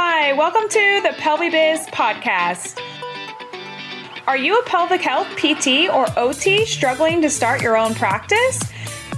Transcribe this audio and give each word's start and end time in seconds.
Hi, 0.00 0.32
welcome 0.32 0.68
to 0.68 1.00
the 1.02 1.08
PelviBiz 1.20 1.86
podcast. 1.88 2.80
Are 4.28 4.36
you 4.36 4.56
a 4.56 4.62
pelvic 4.62 5.00
health 5.00 5.26
PT 5.36 5.92
or 5.92 6.06
OT 6.16 6.64
struggling 6.66 7.20
to 7.20 7.28
start 7.28 7.60
your 7.60 7.76
own 7.76 7.96
practice? 7.96 8.62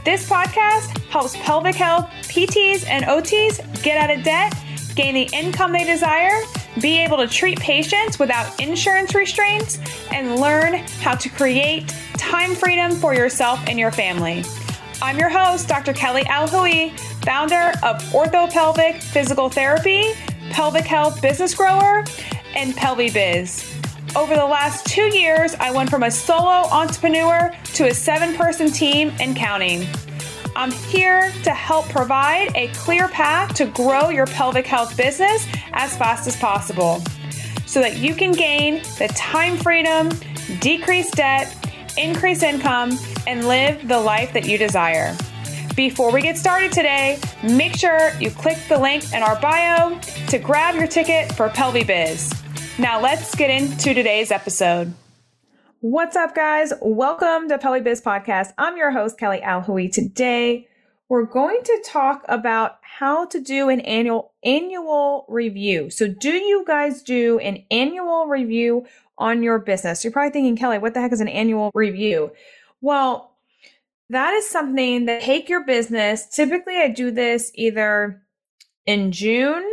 This 0.06 0.26
podcast 0.26 0.96
helps 1.10 1.36
pelvic 1.36 1.74
health 1.74 2.06
PTs 2.22 2.88
and 2.88 3.04
OTs 3.04 3.82
get 3.82 3.98
out 3.98 4.08
of 4.08 4.24
debt, 4.24 4.54
gain 4.94 5.12
the 5.12 5.28
income 5.36 5.72
they 5.72 5.84
desire, 5.84 6.40
be 6.80 6.96
able 6.96 7.18
to 7.18 7.26
treat 7.26 7.60
patients 7.60 8.18
without 8.18 8.58
insurance 8.58 9.14
restraints, 9.14 9.78
and 10.10 10.40
learn 10.40 10.76
how 11.02 11.14
to 11.14 11.28
create 11.28 11.94
time 12.14 12.54
freedom 12.54 12.92
for 12.92 13.12
yourself 13.12 13.60
and 13.66 13.78
your 13.78 13.90
family. 13.90 14.44
I'm 15.02 15.18
your 15.18 15.28
host, 15.28 15.68
Dr. 15.68 15.92
Kelly 15.92 16.22
Alhooie, 16.22 16.98
founder 17.22 17.72
of 17.82 18.02
Orthopelvic 18.14 19.02
Physical 19.02 19.50
Therapy, 19.50 20.14
Pelvic 20.50 20.84
Health 20.84 21.22
Business 21.22 21.54
Grower, 21.54 22.04
and 22.54 22.74
PelviBiz. 22.74 24.16
Over 24.16 24.34
the 24.34 24.44
last 24.44 24.86
two 24.86 25.16
years, 25.16 25.54
I 25.54 25.70
went 25.70 25.88
from 25.88 26.02
a 26.02 26.10
solo 26.10 26.68
entrepreneur 26.70 27.54
to 27.74 27.86
a 27.86 27.94
seven 27.94 28.34
person 28.34 28.70
team 28.70 29.12
and 29.20 29.36
counting. 29.36 29.86
I'm 30.56 30.72
here 30.72 31.32
to 31.44 31.50
help 31.50 31.88
provide 31.88 32.50
a 32.56 32.68
clear 32.74 33.06
path 33.08 33.54
to 33.54 33.66
grow 33.66 34.08
your 34.08 34.26
pelvic 34.26 34.66
health 34.66 34.96
business 34.96 35.46
as 35.72 35.96
fast 35.96 36.26
as 36.26 36.36
possible 36.36 37.02
so 37.66 37.80
that 37.80 37.98
you 37.98 38.16
can 38.16 38.32
gain 38.32 38.82
the 38.98 39.06
time 39.16 39.56
freedom, 39.56 40.10
decrease 40.58 41.10
debt, 41.12 41.56
increase 41.96 42.42
income, 42.42 42.98
and 43.28 43.46
live 43.46 43.86
the 43.86 43.98
life 43.98 44.32
that 44.32 44.44
you 44.44 44.58
desire. 44.58 45.16
Before 45.80 46.12
we 46.12 46.20
get 46.20 46.36
started 46.36 46.72
today, 46.72 47.18
make 47.42 47.74
sure 47.74 48.12
you 48.20 48.30
click 48.30 48.58
the 48.68 48.78
link 48.78 49.14
in 49.14 49.22
our 49.22 49.40
bio 49.40 49.98
to 50.28 50.38
grab 50.38 50.74
your 50.74 50.86
ticket 50.86 51.32
for 51.32 51.48
PelviBiz. 51.48 52.78
Now 52.78 53.00
let's 53.00 53.34
get 53.34 53.48
into 53.48 53.94
today's 53.94 54.30
episode. 54.30 54.92
What's 55.80 56.16
up, 56.16 56.34
guys? 56.34 56.74
Welcome 56.82 57.48
to 57.48 57.56
PelviBiz 57.56 58.02
Podcast. 58.02 58.52
I'm 58.58 58.76
your 58.76 58.90
host, 58.90 59.18
Kelly 59.18 59.40
Alhooie. 59.42 59.90
Today, 59.90 60.68
we're 61.08 61.24
going 61.24 61.62
to 61.64 61.82
talk 61.86 62.26
about 62.28 62.76
how 62.82 63.24
to 63.28 63.40
do 63.40 63.70
an 63.70 63.80
annual 63.80 64.34
annual 64.44 65.24
review. 65.30 65.88
So, 65.88 66.06
do 66.08 66.34
you 66.34 66.62
guys 66.66 67.02
do 67.02 67.38
an 67.38 67.64
annual 67.70 68.26
review 68.26 68.84
on 69.16 69.42
your 69.42 69.58
business? 69.58 70.04
You're 70.04 70.12
probably 70.12 70.32
thinking, 70.32 70.56
Kelly, 70.56 70.76
what 70.76 70.92
the 70.92 71.00
heck 71.00 71.12
is 71.12 71.22
an 71.22 71.28
annual 71.28 71.70
review? 71.72 72.32
Well, 72.82 73.29
that 74.10 74.34
is 74.34 74.50
something 74.50 75.06
that 75.06 75.22
take 75.22 75.48
your 75.48 75.64
business. 75.64 76.26
Typically, 76.26 76.76
I 76.76 76.88
do 76.88 77.10
this 77.10 77.52
either 77.54 78.22
in 78.84 79.12
June 79.12 79.64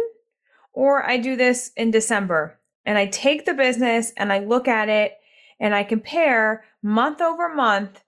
or 0.73 1.03
I 1.03 1.17
do 1.17 1.35
this 1.35 1.71
in 1.75 1.89
December. 1.91 2.59
And 2.85 2.97
I 2.97 3.07
take 3.07 3.45
the 3.45 3.55
business 3.55 4.13
and 4.15 4.31
I 4.31 4.39
look 4.39 4.67
at 4.67 4.89
it 4.89 5.13
and 5.59 5.73
I 5.73 5.83
compare 5.83 6.63
month 6.83 7.19
over 7.19 7.53
month. 7.53 8.03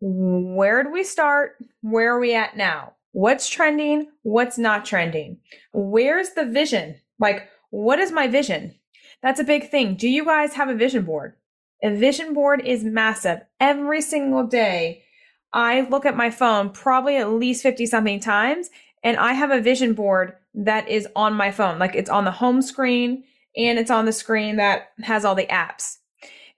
Where 0.00 0.82
do 0.82 0.90
we 0.90 1.04
start? 1.04 1.56
Where 1.82 2.16
are 2.16 2.20
we 2.20 2.34
at 2.34 2.56
now? 2.56 2.94
What's 3.12 3.48
trending? 3.48 4.08
What's 4.22 4.58
not 4.58 4.84
trending? 4.84 5.38
Where's 5.72 6.30
the 6.30 6.46
vision? 6.46 6.96
Like, 7.20 7.48
what 7.70 7.98
is 7.98 8.10
my 8.10 8.28
vision? 8.28 8.74
That's 9.22 9.40
a 9.40 9.44
big 9.44 9.70
thing. 9.70 9.94
Do 9.94 10.08
you 10.08 10.24
guys 10.24 10.54
have 10.54 10.68
a 10.70 10.74
vision 10.74 11.04
board? 11.04 11.34
A 11.82 11.94
vision 11.94 12.32
board 12.32 12.62
is 12.64 12.82
massive. 12.82 13.42
Every 13.60 14.00
single 14.00 14.46
day, 14.46 15.03
I 15.54 15.82
look 15.88 16.04
at 16.04 16.16
my 16.16 16.30
phone 16.30 16.70
probably 16.70 17.16
at 17.16 17.30
least 17.30 17.62
50 17.62 17.86
something 17.86 18.18
times 18.20 18.70
and 19.04 19.16
I 19.16 19.34
have 19.34 19.50
a 19.50 19.60
vision 19.60 19.94
board 19.94 20.34
that 20.54 20.88
is 20.88 21.06
on 21.14 21.34
my 21.34 21.52
phone. 21.52 21.78
Like 21.78 21.94
it's 21.94 22.10
on 22.10 22.24
the 22.24 22.32
home 22.32 22.60
screen 22.60 23.22
and 23.56 23.78
it's 23.78 23.90
on 23.90 24.04
the 24.04 24.12
screen 24.12 24.56
that 24.56 24.88
has 25.02 25.24
all 25.24 25.36
the 25.36 25.46
apps. 25.46 25.98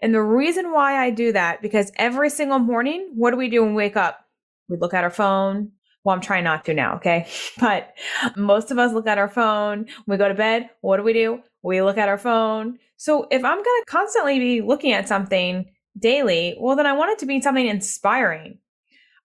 And 0.00 0.14
the 0.14 0.22
reason 0.22 0.72
why 0.72 1.04
I 1.04 1.10
do 1.10 1.32
that, 1.32 1.60
because 1.60 1.92
every 1.96 2.30
single 2.30 2.58
morning, 2.58 3.10
what 3.14 3.32
do 3.32 3.36
we 3.36 3.48
do 3.50 3.62
when 3.62 3.74
we 3.74 3.84
wake 3.84 3.96
up? 3.96 4.24
We 4.68 4.76
look 4.78 4.94
at 4.94 5.04
our 5.04 5.10
phone. 5.10 5.72
Well, 6.04 6.14
I'm 6.14 6.20
trying 6.20 6.44
not 6.44 6.64
to 6.66 6.74
now, 6.74 6.96
okay? 6.96 7.28
But 7.58 7.94
most 8.36 8.70
of 8.70 8.78
us 8.78 8.92
look 8.92 9.06
at 9.06 9.18
our 9.18 9.28
phone. 9.28 9.86
We 10.06 10.16
go 10.16 10.28
to 10.28 10.34
bed, 10.34 10.70
what 10.80 10.96
do 10.96 11.02
we 11.02 11.12
do? 11.12 11.42
We 11.62 11.82
look 11.82 11.98
at 11.98 12.08
our 12.08 12.18
phone. 12.18 12.78
So 12.96 13.26
if 13.30 13.44
I'm 13.44 13.56
going 13.56 13.64
to 13.64 13.84
constantly 13.86 14.38
be 14.38 14.60
looking 14.62 14.92
at 14.92 15.08
something 15.08 15.66
daily, 15.98 16.56
well, 16.58 16.76
then 16.76 16.86
I 16.86 16.92
want 16.92 17.12
it 17.12 17.18
to 17.20 17.26
be 17.26 17.42
something 17.42 17.66
inspiring. 17.66 18.58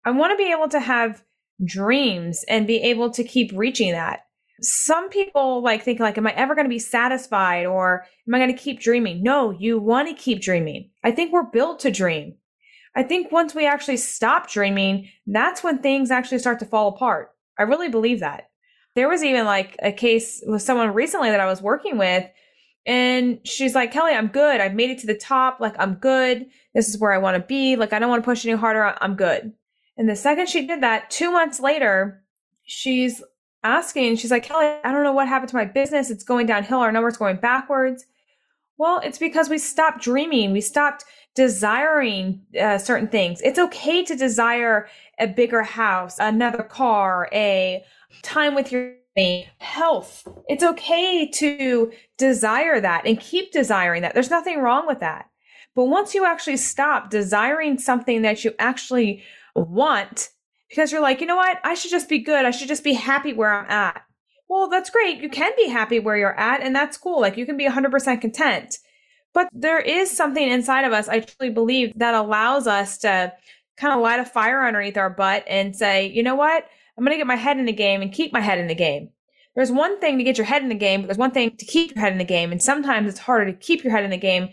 I 0.06 0.12
want 0.12 0.32
to 0.32 0.44
be 0.44 0.52
able 0.52 0.70
to 0.70 0.80
have 0.80 1.24
dreams 1.64 2.44
and 2.48 2.68
be 2.68 2.78
able 2.78 3.12
to 3.12 3.24
keep 3.24 3.52
reaching 3.54 3.92
that. 3.92 4.22
Some 4.62 5.10
people 5.10 5.64
like 5.64 5.84
think 5.84 6.00
like, 6.00 6.18
am 6.18 6.28
I 6.28 6.34
ever 6.34 6.56
going 6.56 6.66
to 6.66 6.70
be 6.70 6.80
satisfied 6.80 7.66
or 7.66 8.06
am 8.28 8.36
I 8.36 8.40
going 8.40 8.56
to 8.56 8.62
keep 8.62 8.80
dreaming? 8.80 9.24
No, 9.24 9.52
you 9.52 9.80
want 9.80 10.08
to 10.08 10.14
keep 10.14 10.42
dreaming. 10.42 10.92
I 11.04 11.12
think 11.12 11.32
we're 11.32 11.44
built 11.44 11.80
to 11.82 11.92
dream. 11.92 12.36
I 12.96 13.04
think 13.04 13.32
once 13.32 13.56
we 13.56 13.66
actually 13.66 13.98
stop 13.98 14.50
dreaming, 14.50 15.10
that's 15.26 15.64
when 15.64 15.80
things 15.80 16.12
actually 16.12 16.40
start 16.40 16.60
to 16.60 16.66
fall 16.66 16.90
apart. 16.90 17.32
I 17.58 17.64
really 17.64 17.90
believe 17.90 18.20
that. 18.20 18.50
There 18.96 19.08
was 19.08 19.24
even 19.24 19.46
like 19.46 19.78
a 19.82 19.92
case 19.92 20.44
with 20.46 20.62
someone 20.62 20.94
recently 20.94 21.30
that 21.30 21.40
I 21.40 21.46
was 21.46 21.62
working 21.62 21.98
with 21.98 22.26
and 22.86 23.40
she's 23.44 23.76
like, 23.76 23.92
Kelly, 23.92 24.14
I'm 24.14 24.28
good. 24.28 24.60
I've 24.60 24.74
made 24.74 24.90
it 24.90 25.00
to 25.00 25.08
the 25.08 25.16
top. 25.16 25.60
Like, 25.60 25.76
I'm 25.78 25.96
good. 25.96 26.48
This 26.74 26.90
is 26.90 26.98
where 26.98 27.14
I 27.14 27.20
want 27.20 27.36
to 27.36 27.48
be. 27.48 27.76
Like, 27.76 27.94
I 27.94 28.00
don't 28.00 28.10
want 28.10 28.24
to 28.24 28.26
push 28.26 28.46
any 28.46 28.58
harder. 28.58 28.96
I'm 29.02 29.16
good. 29.16 29.54
And 29.98 30.10
the 30.10 30.16
second 30.16 30.50
she 30.50 30.66
did 30.66 30.82
that, 30.82 31.10
two 31.10 31.32
months 31.32 31.60
later, 31.60 32.24
she's 32.64 33.22
asking, 33.64 34.16
she's 34.16 34.32
like, 34.32 34.44
Kelly, 34.44 34.68
I 34.84 34.92
don't 34.92 35.04
know 35.04 35.14
what 35.14 35.28
happened 35.28 35.50
to 35.50 35.56
my 35.56 35.66
business. 35.66 36.10
It's 36.10 36.24
going 36.24 36.48
downhill. 36.48 36.80
Our 36.80 36.92
numbers 36.92 37.18
going 37.18 37.38
backwards. 37.38 38.06
Well, 38.78 39.00
it's 39.04 39.20
because 39.20 39.50
we 39.50 39.58
stopped 39.58 40.02
dreaming. 40.02 40.52
We 40.52 40.62
stopped 40.62 41.06
desiring 41.36 42.42
uh, 42.60 42.78
certain 42.78 43.08
things. 43.08 43.42
It's 43.42 43.60
okay 43.60 44.04
to 44.04 44.16
desire 44.16 44.88
a 45.20 45.28
bigger 45.28 45.62
house, 45.62 46.18
another 46.20 46.64
car, 46.64 47.30
a 47.32 47.84
time 48.24 48.56
with 48.56 48.72
your 48.72 48.96
health. 49.60 50.28
It's 50.48 50.64
okay 50.64 51.30
to 51.30 51.92
desire 52.18 52.80
that 52.82 53.06
and 53.06 53.20
keep 53.20 53.52
desiring 53.52 54.02
that. 54.02 54.14
There's 54.14 54.30
nothing 54.30 54.60
wrong 54.60 54.88
with 54.88 55.00
that. 55.02 55.30
But 55.76 55.86
once 55.86 56.16
you 56.16 56.26
actually 56.26 56.58
stop 56.58 57.10
desiring 57.10 57.78
something 57.78 58.24
that 58.24 58.44
you 58.44 58.54
actually 58.60 59.24
want 59.56 60.30
because 60.70 60.92
you're 60.92 61.02
like, 61.02 61.22
you 61.22 61.28
know 61.28 61.36
what? 61.36 61.60
I 61.64 61.74
should 61.74 61.92
just 61.92 62.10
be 62.10 62.20
good. 62.20 62.46
I 62.46 62.52
should 62.52 62.68
just 62.68 62.84
be 62.84 62.94
happy 62.94 63.34
where 63.34 63.54
I'm 63.54 63.70
at. 63.70 64.04
Well, 64.48 64.70
that's 64.70 64.90
great. 64.90 65.22
You 65.22 65.30
can 65.30 65.52
be 65.58 65.70
happy 65.70 66.00
where 66.00 66.18
you're 66.18 66.38
at, 66.38 66.62
and 66.62 66.76
that's 66.76 66.98
cool. 66.98 67.22
Like 67.22 67.38
you 67.38 67.46
can 67.46 67.58
be 67.58 67.68
100% 67.68 68.22
content. 68.22 68.78
But 69.34 69.48
there 69.54 69.80
is 69.80 70.12
something 70.12 70.46
inside 70.46 70.84
of 70.84 70.94
us, 70.94 71.08
I 71.08 71.22
truly 71.22 71.54
believe, 71.54 71.94
that 71.98 72.14
allows 72.14 72.68
us 72.68 72.98
to 73.00 73.34
kind 73.78 73.94
of 73.94 74.02
light 74.02 74.20
a 74.20 74.26
fire 74.26 74.66
underneath 74.66 74.98
our 74.98 75.10
butt 75.10 75.46
and 75.48 75.76
say, 75.76 76.08
you 76.08 76.22
know 76.22 76.36
what? 76.36 76.66
I'm 76.98 77.06
going 77.06 77.16
to 77.16 77.18
get 77.18 77.28
my 77.28 77.38
head 77.38 77.58
in 77.58 77.66
the 77.66 77.72
game 77.72 78.02
and 78.02 78.12
keep 78.12 78.34
my 78.34 78.42
head 78.42 78.58
in 78.58 78.68
the 78.68 78.76
game. 78.76 79.10
There's 79.56 79.72
one 79.72 80.00
thing 80.00 80.18
to 80.18 80.24
get 80.24 80.38
your 80.38 80.46
head 80.46 80.62
in 80.62 80.70
the 80.70 80.76
game, 80.76 81.02
but 81.02 81.08
there's 81.08 81.18
one 81.18 81.32
thing 81.32 81.56
to 81.58 81.66
keep 81.66 81.96
your 81.96 82.02
head 82.02 82.12
in 82.12 82.20
the 82.20 82.26
game. 82.26 82.52
And 82.52 82.62
sometimes 82.62 83.10
it's 83.10 83.20
harder 83.20 83.46
to 83.52 83.58
keep 83.58 83.84
your 83.84 83.92
head 83.92 84.04
in 84.04 84.12
the 84.12 84.18
game 84.18 84.50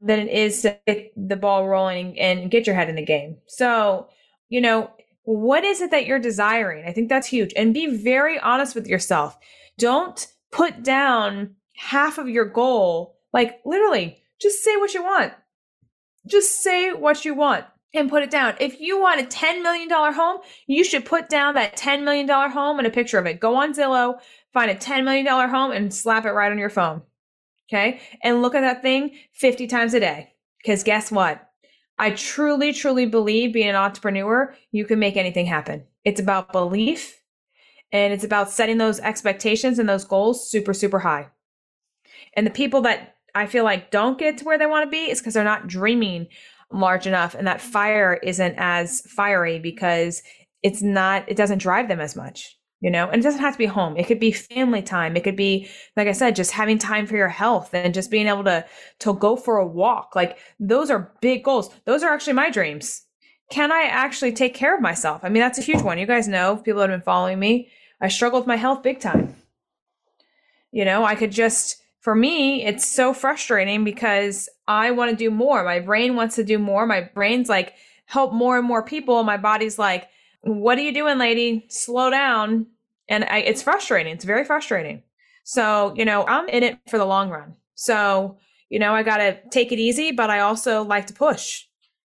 than 0.00 0.20
it 0.20 0.28
is 0.28 0.62
to 0.62 0.78
get 0.86 1.12
the 1.16 1.36
ball 1.36 1.68
rolling 1.68 2.18
and 2.18 2.50
get 2.50 2.66
your 2.66 2.74
head 2.74 2.88
in 2.88 2.96
the 2.96 3.04
game. 3.04 3.36
So 3.46 4.08
you 4.50 4.60
know, 4.60 4.90
what 5.22 5.64
is 5.64 5.80
it 5.80 5.90
that 5.92 6.06
you're 6.06 6.18
desiring? 6.18 6.84
I 6.86 6.92
think 6.92 7.08
that's 7.08 7.28
huge. 7.28 7.54
And 7.56 7.72
be 7.72 7.86
very 7.86 8.38
honest 8.38 8.74
with 8.74 8.86
yourself. 8.86 9.38
Don't 9.78 10.26
put 10.50 10.82
down 10.82 11.54
half 11.76 12.18
of 12.18 12.28
your 12.28 12.44
goal. 12.44 13.16
Like 13.32 13.60
literally, 13.64 14.18
just 14.40 14.62
say 14.62 14.76
what 14.76 14.92
you 14.92 15.02
want. 15.02 15.32
Just 16.26 16.62
say 16.62 16.92
what 16.92 17.24
you 17.24 17.34
want 17.34 17.64
and 17.94 18.10
put 18.10 18.22
it 18.22 18.30
down. 18.30 18.54
If 18.60 18.80
you 18.80 19.00
want 19.00 19.20
a 19.20 19.24
$10 19.24 19.62
million 19.62 19.88
home, 19.90 20.40
you 20.66 20.84
should 20.84 21.04
put 21.04 21.28
down 21.28 21.54
that 21.54 21.76
$10 21.76 22.04
million 22.04 22.28
home 22.28 22.78
and 22.78 22.86
a 22.86 22.90
picture 22.90 23.18
of 23.18 23.26
it. 23.26 23.40
Go 23.40 23.56
on 23.56 23.72
Zillow, 23.72 24.20
find 24.52 24.70
a 24.70 24.74
$10 24.74 25.04
million 25.04 25.26
home 25.26 25.72
and 25.72 25.94
slap 25.94 26.24
it 26.24 26.32
right 26.32 26.52
on 26.52 26.58
your 26.58 26.70
phone. 26.70 27.02
Okay. 27.72 28.00
And 28.22 28.42
look 28.42 28.54
at 28.54 28.62
that 28.62 28.82
thing 28.82 29.12
50 29.34 29.66
times 29.68 29.94
a 29.94 30.00
day. 30.00 30.32
Because 30.58 30.82
guess 30.82 31.10
what? 31.10 31.49
I 32.00 32.12
truly, 32.12 32.72
truly 32.72 33.04
believe 33.04 33.52
being 33.52 33.68
an 33.68 33.76
entrepreneur, 33.76 34.54
you 34.72 34.86
can 34.86 34.98
make 34.98 35.18
anything 35.18 35.44
happen. 35.44 35.84
It's 36.02 36.18
about 36.18 36.50
belief 36.50 37.20
and 37.92 38.14
it's 38.14 38.24
about 38.24 38.50
setting 38.50 38.78
those 38.78 39.00
expectations 39.00 39.78
and 39.78 39.86
those 39.86 40.06
goals 40.06 40.50
super, 40.50 40.72
super 40.72 41.00
high. 41.00 41.28
And 42.32 42.46
the 42.46 42.50
people 42.50 42.80
that 42.82 43.16
I 43.34 43.44
feel 43.44 43.64
like 43.64 43.90
don't 43.90 44.18
get 44.18 44.38
to 44.38 44.46
where 44.46 44.56
they 44.56 44.64
want 44.64 44.86
to 44.86 44.90
be 44.90 45.10
is 45.10 45.20
because 45.20 45.34
they're 45.34 45.44
not 45.44 45.66
dreaming 45.66 46.28
large 46.72 47.06
enough 47.06 47.34
and 47.34 47.46
that 47.46 47.60
fire 47.60 48.18
isn't 48.22 48.54
as 48.56 49.02
fiery 49.02 49.58
because 49.58 50.22
it's 50.62 50.80
not, 50.80 51.28
it 51.28 51.36
doesn't 51.36 51.58
drive 51.58 51.88
them 51.88 52.00
as 52.00 52.16
much 52.16 52.56
you 52.80 52.90
know? 52.90 53.08
And 53.08 53.20
it 53.20 53.22
doesn't 53.22 53.40
have 53.40 53.54
to 53.54 53.58
be 53.58 53.66
home. 53.66 53.96
It 53.96 54.06
could 54.06 54.20
be 54.20 54.32
family 54.32 54.82
time. 54.82 55.16
It 55.16 55.24
could 55.24 55.36
be 55.36 55.68
like 55.96 56.08
i 56.08 56.12
said 56.12 56.36
just 56.36 56.52
having 56.52 56.78
time 56.78 57.06
for 57.06 57.16
your 57.16 57.28
health 57.28 57.72
and 57.72 57.94
just 57.94 58.10
being 58.10 58.26
able 58.26 58.44
to 58.44 58.64
to 59.00 59.14
go 59.14 59.36
for 59.36 59.58
a 59.58 59.66
walk. 59.66 60.16
Like 60.16 60.38
those 60.58 60.90
are 60.90 61.12
big 61.20 61.44
goals. 61.44 61.70
Those 61.84 62.02
are 62.02 62.12
actually 62.12 62.34
my 62.34 62.50
dreams. 62.50 63.02
Can 63.50 63.72
i 63.72 63.82
actually 63.82 64.32
take 64.32 64.54
care 64.54 64.74
of 64.74 64.80
myself? 64.80 65.20
I 65.22 65.28
mean 65.28 65.40
that's 65.40 65.58
a 65.58 65.62
huge 65.62 65.82
one. 65.82 65.98
You 65.98 66.06
guys 66.06 66.28
know 66.28 66.56
people 66.56 66.80
have 66.80 66.90
been 66.90 67.02
following 67.02 67.38
me 67.38 67.70
i 68.00 68.08
struggle 68.08 68.40
with 68.40 68.46
my 68.46 68.56
health 68.56 68.82
big 68.82 69.00
time. 69.00 69.36
You 70.72 70.84
know, 70.84 71.04
I 71.04 71.16
could 71.16 71.32
just, 71.32 71.82
for 71.98 72.14
me, 72.14 72.64
it's 72.64 72.86
so 72.86 73.12
frustrating 73.12 73.84
because 73.84 74.48
I 74.68 74.92
want 74.92 75.10
to 75.10 75.16
do 75.16 75.30
more. 75.30 75.64
My 75.64 75.80
brain 75.80 76.14
wants 76.14 76.36
to 76.36 76.44
do 76.44 76.58
more. 76.58 76.86
My 76.86 77.00
brain's 77.00 77.48
like, 77.48 77.74
help 78.06 78.32
more 78.32 78.56
and 78.56 78.66
more 78.66 78.84
people. 78.84 79.22
My 79.24 79.36
body's 79.36 79.78
like, 79.78 80.08
what 80.42 80.78
are 80.78 80.82
you 80.82 80.94
doing, 80.94 81.18
lady? 81.18 81.66
Slow 81.68 82.10
down. 82.10 82.66
And 83.08 83.24
I, 83.24 83.38
it's 83.38 83.62
frustrating. 83.62 84.12
It's 84.12 84.24
very 84.24 84.44
frustrating. 84.44 85.02
So, 85.44 85.94
you 85.96 86.04
know, 86.04 86.26
I'm 86.26 86.48
in 86.48 86.62
it 86.62 86.78
for 86.88 86.98
the 86.98 87.04
long 87.04 87.30
run. 87.30 87.54
So, 87.74 88.38
you 88.68 88.78
know, 88.78 88.94
I 88.94 89.02
got 89.02 89.18
to 89.18 89.38
take 89.50 89.72
it 89.72 89.78
easy, 89.78 90.12
but 90.12 90.30
I 90.30 90.40
also 90.40 90.82
like 90.82 91.06
to 91.08 91.12
push. 91.12 91.64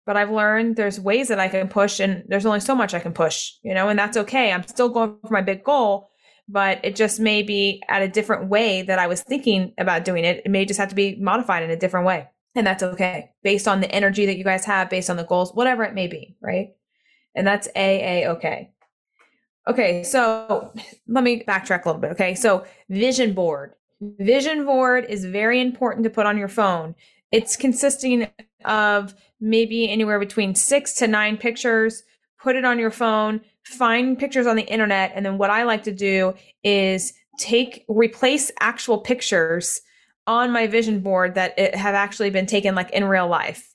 But 0.04 0.16
I've 0.16 0.30
learned 0.30 0.76
there's 0.76 1.00
ways 1.00 1.28
that 1.28 1.40
I 1.40 1.48
can 1.48 1.68
push 1.68 2.00
and 2.00 2.24
there's 2.28 2.46
only 2.46 2.60
so 2.60 2.74
much 2.74 2.94
I 2.94 3.00
can 3.00 3.12
push, 3.12 3.52
you 3.62 3.74
know, 3.74 3.88
and 3.88 3.98
that's 3.98 4.16
okay. 4.16 4.52
I'm 4.52 4.66
still 4.66 4.88
going 4.88 5.16
for 5.26 5.32
my 5.32 5.42
big 5.42 5.62
goal, 5.62 6.10
but 6.48 6.80
it 6.84 6.96
just 6.96 7.20
may 7.20 7.42
be 7.42 7.82
at 7.88 8.02
a 8.02 8.08
different 8.08 8.48
way 8.48 8.82
that 8.82 8.98
I 8.98 9.06
was 9.06 9.22
thinking 9.22 9.72
about 9.78 10.04
doing 10.04 10.24
it. 10.24 10.42
It 10.44 10.50
may 10.50 10.64
just 10.64 10.80
have 10.80 10.88
to 10.88 10.94
be 10.94 11.16
modified 11.20 11.62
in 11.62 11.70
a 11.70 11.76
different 11.76 12.06
way. 12.06 12.28
And 12.54 12.66
that's 12.66 12.82
okay 12.82 13.30
based 13.44 13.68
on 13.68 13.80
the 13.80 13.90
energy 13.90 14.26
that 14.26 14.36
you 14.36 14.44
guys 14.44 14.64
have, 14.64 14.90
based 14.90 15.10
on 15.10 15.16
the 15.16 15.24
goals, 15.24 15.52
whatever 15.54 15.84
it 15.84 15.94
may 15.94 16.08
be, 16.08 16.36
right? 16.40 16.70
And 17.34 17.46
that's 17.46 17.68
A 17.76 18.24
A 18.24 18.30
okay. 18.30 18.70
Okay, 19.68 20.02
so 20.02 20.72
let 21.06 21.22
me 21.22 21.44
backtrack 21.44 21.84
a 21.84 21.88
little 21.88 22.00
bit. 22.00 22.10
Okay, 22.12 22.34
so 22.34 22.64
vision 22.88 23.34
board. 23.34 23.74
Vision 24.00 24.64
board 24.64 25.04
is 25.08 25.24
very 25.24 25.60
important 25.60 26.04
to 26.04 26.10
put 26.10 26.26
on 26.26 26.38
your 26.38 26.48
phone. 26.48 26.94
It's 27.30 27.56
consisting 27.56 28.28
of 28.64 29.14
maybe 29.40 29.88
anywhere 29.88 30.18
between 30.18 30.54
six 30.54 30.94
to 30.94 31.06
nine 31.06 31.36
pictures. 31.36 32.02
Put 32.42 32.56
it 32.56 32.64
on 32.64 32.78
your 32.78 32.90
phone, 32.90 33.42
find 33.64 34.18
pictures 34.18 34.46
on 34.46 34.56
the 34.56 34.64
internet. 34.64 35.12
And 35.14 35.26
then 35.26 35.36
what 35.36 35.50
I 35.50 35.64
like 35.64 35.82
to 35.82 35.92
do 35.92 36.32
is 36.64 37.12
take, 37.38 37.84
replace 37.86 38.50
actual 38.60 38.98
pictures 38.98 39.82
on 40.26 40.50
my 40.50 40.66
vision 40.66 41.00
board 41.00 41.34
that 41.34 41.58
have 41.74 41.94
actually 41.94 42.30
been 42.30 42.46
taken 42.46 42.74
like 42.74 42.90
in 42.92 43.04
real 43.04 43.28
life. 43.28 43.69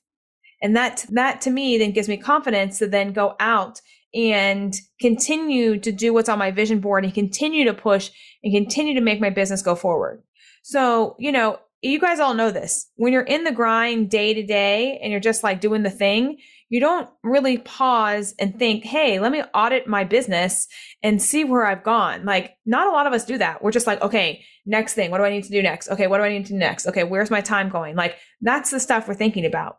And 0.65 0.75
that, 0.75 1.05
that 1.11 1.41
to 1.41 1.51
me 1.51 1.77
then 1.77 1.91
gives 1.91 2.09
me 2.09 2.17
confidence 2.17 2.79
to 2.79 2.87
then 2.87 3.13
go 3.13 3.35
out 3.39 3.81
and 4.15 4.75
continue 4.99 5.79
to 5.79 5.91
do 5.91 6.11
what's 6.11 6.27
on 6.27 6.39
my 6.39 6.49
vision 6.49 6.79
board 6.79 7.05
and 7.05 7.13
continue 7.13 7.65
to 7.65 7.73
push 7.75 8.09
and 8.43 8.51
continue 8.51 8.95
to 8.95 9.01
make 9.01 9.21
my 9.21 9.29
business 9.29 9.61
go 9.61 9.75
forward. 9.75 10.23
So, 10.63 11.17
you 11.19 11.31
know, 11.31 11.59
you 11.83 11.99
guys 11.99 12.19
all 12.19 12.33
know 12.33 12.49
this. 12.49 12.89
When 12.95 13.13
you're 13.13 13.21
in 13.21 13.43
the 13.43 13.51
grind 13.51 14.09
day 14.09 14.33
to 14.33 14.41
day 14.43 14.97
and 15.03 15.11
you're 15.11 15.19
just 15.19 15.43
like 15.43 15.61
doing 15.61 15.83
the 15.83 15.91
thing, 15.91 16.39
you 16.69 16.79
don't 16.79 17.11
really 17.23 17.59
pause 17.59 18.33
and 18.39 18.57
think, 18.57 18.85
hey, 18.85 19.19
let 19.19 19.31
me 19.31 19.43
audit 19.53 19.85
my 19.85 20.03
business 20.03 20.67
and 21.03 21.21
see 21.21 21.43
where 21.43 21.63
I've 21.63 21.83
gone. 21.83 22.25
Like, 22.25 22.57
not 22.65 22.87
a 22.87 22.91
lot 22.91 23.05
of 23.05 23.13
us 23.13 23.23
do 23.23 23.37
that. 23.37 23.61
We're 23.61 23.69
just 23.69 23.85
like, 23.85 24.01
okay, 24.01 24.43
next 24.65 24.95
thing. 24.95 25.11
What 25.11 25.19
do 25.19 25.25
I 25.25 25.29
need 25.29 25.43
to 25.43 25.51
do 25.51 25.61
next? 25.61 25.89
Okay, 25.89 26.07
what 26.07 26.17
do 26.17 26.23
I 26.23 26.29
need 26.29 26.47
to 26.47 26.53
do 26.53 26.57
next? 26.57 26.87
Okay, 26.87 27.03
where's 27.03 27.29
my 27.29 27.41
time 27.41 27.69
going? 27.69 27.95
Like, 27.95 28.15
that's 28.41 28.71
the 28.71 28.79
stuff 28.79 29.07
we're 29.07 29.13
thinking 29.13 29.45
about. 29.45 29.77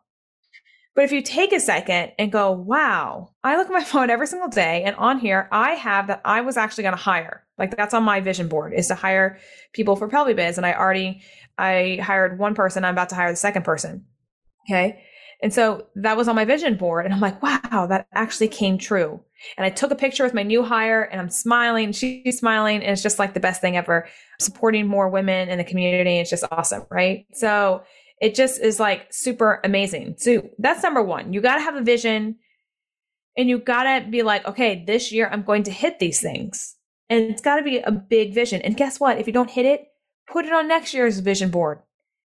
But 0.96 1.04
if 1.04 1.12
you 1.12 1.20
take 1.20 1.52
a 1.52 1.60
second 1.60 2.12
and 2.18 2.32
go, 2.32 2.50
wow, 2.50 3.30
I 3.44 3.56
look 3.56 3.66
at 3.66 3.72
my 3.72 3.84
phone 3.84 4.08
every 4.08 4.26
single 4.26 4.48
day 4.48 4.82
and 4.82 4.96
on 4.96 5.18
here, 5.18 5.48
I 5.52 5.72
have 5.72 6.08
that 6.08 6.22
I 6.24 6.40
was 6.40 6.56
actually 6.56 6.82
going 6.82 6.96
to 6.96 7.02
hire. 7.02 7.44
Like 7.58 7.76
that's 7.76 7.94
on 7.94 8.02
my 8.02 8.20
vision 8.20 8.48
board 8.48 8.72
is 8.74 8.88
to 8.88 8.94
hire 8.94 9.38
people 9.74 9.94
for 9.94 10.08
PelviBiz. 10.08 10.56
And 10.56 10.66
I 10.66 10.72
already, 10.72 11.20
I 11.58 12.00
hired 12.02 12.38
one 12.38 12.54
person. 12.54 12.84
I'm 12.84 12.94
about 12.94 13.10
to 13.10 13.14
hire 13.14 13.30
the 13.30 13.36
second 13.36 13.62
person. 13.64 14.06
Okay. 14.68 15.04
And 15.42 15.52
so 15.52 15.86
that 15.96 16.16
was 16.16 16.28
on 16.28 16.34
my 16.34 16.46
vision 16.46 16.76
board. 16.76 17.04
And 17.04 17.12
I'm 17.12 17.20
like, 17.20 17.42
wow, 17.42 17.86
that 17.86 18.06
actually 18.14 18.48
came 18.48 18.78
true. 18.78 19.20
And 19.58 19.66
I 19.66 19.70
took 19.70 19.90
a 19.90 19.94
picture 19.94 20.24
with 20.24 20.32
my 20.32 20.42
new 20.42 20.62
hire 20.62 21.02
and 21.02 21.20
I'm 21.20 21.28
smiling. 21.28 21.92
She's 21.92 22.38
smiling. 22.38 22.76
And 22.76 22.90
it's 22.90 23.02
just 23.02 23.18
like 23.18 23.34
the 23.34 23.40
best 23.40 23.60
thing 23.60 23.76
ever. 23.76 24.08
Supporting 24.40 24.86
more 24.86 25.10
women 25.10 25.50
in 25.50 25.58
the 25.58 25.64
community. 25.64 26.18
It's 26.18 26.30
just 26.30 26.44
awesome. 26.50 26.86
Right. 26.90 27.26
So 27.34 27.82
it 28.20 28.34
just 28.34 28.60
is 28.60 28.80
like 28.80 29.12
super 29.12 29.60
amazing. 29.62 30.16
So 30.18 30.48
that's 30.58 30.82
number 30.82 31.02
one. 31.02 31.32
You 31.32 31.40
got 31.40 31.56
to 31.56 31.62
have 31.62 31.76
a 31.76 31.82
vision 31.82 32.36
and 33.36 33.48
you 33.48 33.58
got 33.58 33.82
to 33.84 34.10
be 34.10 34.22
like, 34.22 34.46
okay, 34.46 34.84
this 34.86 35.12
year 35.12 35.28
I'm 35.30 35.42
going 35.42 35.64
to 35.64 35.70
hit 35.70 35.98
these 35.98 36.20
things. 36.20 36.76
And 37.08 37.24
it's 37.30 37.42
got 37.42 37.56
to 37.56 37.62
be 37.62 37.78
a 37.78 37.92
big 37.92 38.34
vision. 38.34 38.62
And 38.62 38.76
guess 38.76 38.98
what? 38.98 39.18
If 39.18 39.26
you 39.26 39.32
don't 39.32 39.50
hit 39.50 39.66
it, 39.66 39.86
put 40.26 40.46
it 40.46 40.52
on 40.52 40.66
next 40.66 40.94
year's 40.94 41.20
vision 41.20 41.50
board. 41.50 41.80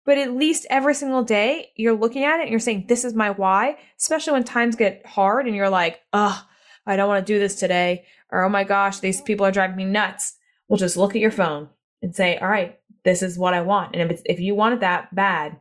But 0.05 0.19
at 0.19 0.35
least 0.35 0.67
every 0.71 0.95
single 0.95 1.23
day 1.23 1.71
you're 1.77 1.97
looking 1.97 2.25
at 2.25 2.39
it 2.39 2.43
and 2.43 2.51
you're 2.51 2.61
saying, 2.61 2.87
this 2.89 3.05
is 3.05 3.15
my 3.15 3.31
why, 3.31 3.77
especially 3.99 4.35
when 4.35 4.45
times 4.45 4.77
get 4.77 5.05
hard 5.05 5.47
and 5.47 5.57
you're 5.57 5.69
like, 5.69 6.01
oh, 6.13 6.47
I 6.87 6.97
don't 6.97 7.09
want 7.09 7.27
to 7.27 7.33
do 7.33 7.39
this 7.39 7.57
today. 7.57 8.05
Or, 8.31 8.45
oh 8.45 8.49
my 8.49 8.65
gosh, 8.65 9.01
these 9.01 9.21
people 9.21 9.45
are 9.45 9.53
driving 9.53 9.77
me 9.77 9.85
nuts. 9.85 10.37
Well, 10.69 10.79
just 10.79 10.97
look 10.97 11.15
at 11.15 11.21
your 11.21 11.31
phone 11.31 11.69
and 12.03 12.15
say, 12.15 12.39
all 12.39 12.49
right, 12.49 12.79
this 13.05 13.23
is 13.23 13.39
what 13.39 13.55
I 13.55 13.63
want. 13.63 13.97
And 13.97 14.11
if, 14.11 14.23
if 14.25 14.39
you 14.39 14.55
want 14.55 14.75
it 14.75 14.81
that 14.81 15.15
bad, 15.15 15.59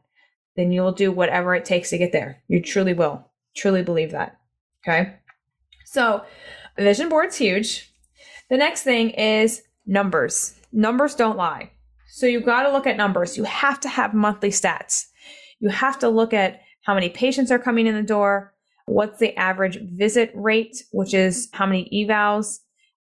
then 0.58 0.72
you'll 0.72 0.92
do 0.92 1.12
whatever 1.12 1.56
it 1.56 1.64
takes 1.64 1.92
to 1.92 1.98
get 1.98 2.12
there. 2.12 2.44
You 2.48 2.62
truly 2.62 2.94
will. 2.94 3.26
Truly 3.56 3.84
believe 3.84 4.12
that. 4.12 4.38
Okay. 4.86 5.14
So, 5.86 6.24
vision 6.78 7.08
board's 7.08 7.38
huge. 7.38 7.92
The 8.50 8.58
next 8.58 8.84
thing 8.84 9.12
is 9.12 9.62
numbers. 9.86 10.56
Numbers 10.74 11.16
don't 11.16 11.38
lie. 11.38 11.72
So, 12.10 12.26
you've 12.26 12.46
got 12.46 12.64
to 12.64 12.72
look 12.72 12.88
at 12.88 12.98
numbers. 12.98 13.38
You 13.38 13.46
have 13.46 13.80
to 13.82 13.90
have 13.90 14.14
monthly 14.14 14.50
stats. 14.50 15.06
You 15.60 15.70
have 15.70 15.98
to 16.00 16.10
look 16.10 16.34
at 16.34 16.62
how 16.84 16.94
many 16.94 17.10
patients 17.10 17.52
are 17.52 17.60
coming 17.60 17.88
in 17.88 17.96
the 17.96 18.02
door, 18.02 18.54
what's 18.86 19.20
the 19.20 19.36
average 19.36 19.78
visit 19.94 20.32
rate, 20.34 20.84
which 20.92 21.14
is 21.14 21.50
how 21.52 21.66
many 21.66 21.90
evals 21.94 22.60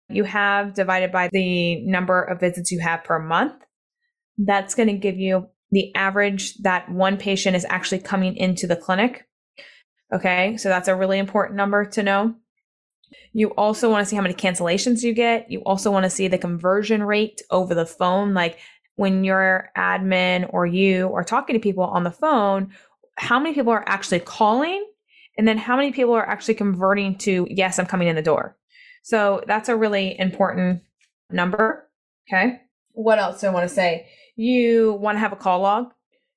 you 0.10 0.24
have 0.24 0.74
divided 0.74 1.12
by 1.12 1.30
the 1.32 1.82
number 1.86 2.22
of 2.22 2.40
visits 2.40 2.72
you 2.72 2.80
have 2.80 3.04
per 3.04 3.20
month. 3.20 3.54
That's 4.38 4.76
going 4.76 4.88
to 4.88 4.98
give 4.98 5.18
you 5.18 5.48
the 5.72 5.94
average 5.96 6.56
that 6.60 6.90
one 6.90 7.18
patient 7.18 7.56
is 7.56 7.66
actually 7.70 8.00
coming 8.00 8.36
into 8.36 8.68
the 8.68 8.76
clinic. 8.76 9.28
Okay, 10.14 10.56
so 10.58 10.70
that's 10.70 10.88
a 10.88 10.96
really 10.96 11.20
important 11.20 11.58
number 11.58 11.86
to 11.86 12.04
know. 12.04 12.36
You 13.34 13.50
also 13.50 13.90
want 13.90 14.04
to 14.04 14.10
see 14.10 14.16
how 14.16 14.22
many 14.22 14.34
cancellations 14.34 15.04
you 15.04 15.14
get. 15.14 15.52
You 15.52 15.60
also 15.62 15.92
want 15.92 16.04
to 16.06 16.10
see 16.10 16.28
the 16.28 16.38
conversion 16.38 17.04
rate 17.04 17.42
over 17.52 17.76
the 17.76 17.86
phone. 17.86 18.34
Like 18.34 18.58
when 18.96 19.24
your 19.24 19.70
admin 19.78 20.50
or 20.54 20.66
you 20.66 21.14
are 21.14 21.24
talking 21.24 21.54
to 21.54 21.60
people 21.60 21.84
on 21.84 22.04
the 22.04 22.12
phone, 22.12 22.72
how 23.16 23.40
many 23.40 23.54
people 23.54 23.72
are 23.72 23.88
actually 23.88 24.20
calling? 24.20 24.86
And 25.38 25.48
then 25.48 25.58
how 25.58 25.76
many 25.78 25.92
people 25.92 26.14
are 26.14 26.28
actually 26.28 26.56
converting 26.56 27.16
to, 27.20 27.48
yes, 27.50 27.78
I'm 27.78 27.86
coming 27.86 28.08
in 28.08 28.16
the 28.16 28.22
door. 28.22 28.58
So 29.04 29.44
that's 29.46 29.70
a 29.70 29.76
really 29.76 30.20
important 30.20 30.82
number. 31.30 31.88
Okay. 32.28 32.62
What 32.94 33.20
else 33.20 33.42
do 33.42 33.48
I 33.48 33.52
want 33.52 33.70
to 33.70 33.74
say? 33.74 34.08
You 34.38 34.94
want 34.94 35.16
to 35.16 35.20
have 35.20 35.34
a 35.34 35.38
call 35.38 35.60
log. 35.60 35.92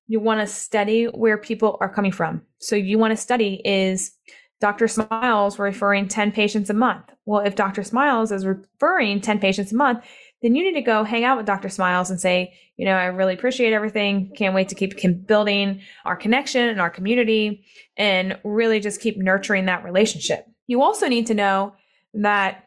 You 0.07 0.19
want 0.19 0.41
to 0.41 0.47
study 0.47 1.05
where 1.05 1.37
people 1.37 1.77
are 1.79 1.93
coming 1.93 2.11
from. 2.11 2.41
So 2.59 2.75
you 2.75 2.97
want 2.97 3.11
to 3.11 3.17
study 3.17 3.61
is 3.63 4.11
Dr. 4.59 4.87
Smiles 4.87 5.57
referring 5.57 6.07
10 6.07 6.31
patients 6.33 6.69
a 6.69 6.73
month. 6.73 7.05
Well, 7.25 7.45
if 7.45 7.55
Dr. 7.55 7.83
Smiles 7.83 8.31
is 8.31 8.45
referring 8.45 9.21
10 9.21 9.39
patients 9.39 9.71
a 9.71 9.75
month, 9.75 10.03
then 10.41 10.55
you 10.55 10.63
need 10.63 10.73
to 10.73 10.81
go 10.81 11.03
hang 11.03 11.23
out 11.23 11.37
with 11.37 11.45
Dr. 11.45 11.69
Smiles 11.69 12.09
and 12.09 12.19
say, 12.19 12.53
you 12.75 12.85
know, 12.85 12.93
I 12.93 13.05
really 13.05 13.35
appreciate 13.35 13.73
everything. 13.73 14.33
Can't 14.35 14.55
wait 14.55 14.69
to 14.69 14.75
keep 14.75 15.27
building 15.27 15.81
our 16.03 16.15
connection 16.15 16.67
and 16.67 16.81
our 16.81 16.89
community 16.89 17.63
and 17.95 18.37
really 18.43 18.79
just 18.79 19.01
keep 19.01 19.17
nurturing 19.17 19.65
that 19.65 19.83
relationship. 19.83 20.45
You 20.67 20.81
also 20.81 21.07
need 21.07 21.27
to 21.27 21.35
know 21.35 21.73
that 22.15 22.65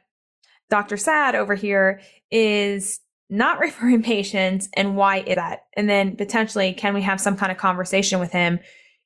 Dr. 0.70 0.96
Sad 0.96 1.34
over 1.34 1.54
here 1.54 2.00
is 2.30 3.00
not 3.30 3.58
referring 3.60 4.02
patients 4.02 4.68
and 4.74 4.96
why 4.96 5.18
is 5.20 5.36
that? 5.36 5.64
And 5.74 5.88
then 5.88 6.16
potentially, 6.16 6.72
can 6.72 6.94
we 6.94 7.02
have 7.02 7.20
some 7.20 7.36
kind 7.36 7.52
of 7.52 7.58
conversation 7.58 8.20
with 8.20 8.32
him, 8.32 8.60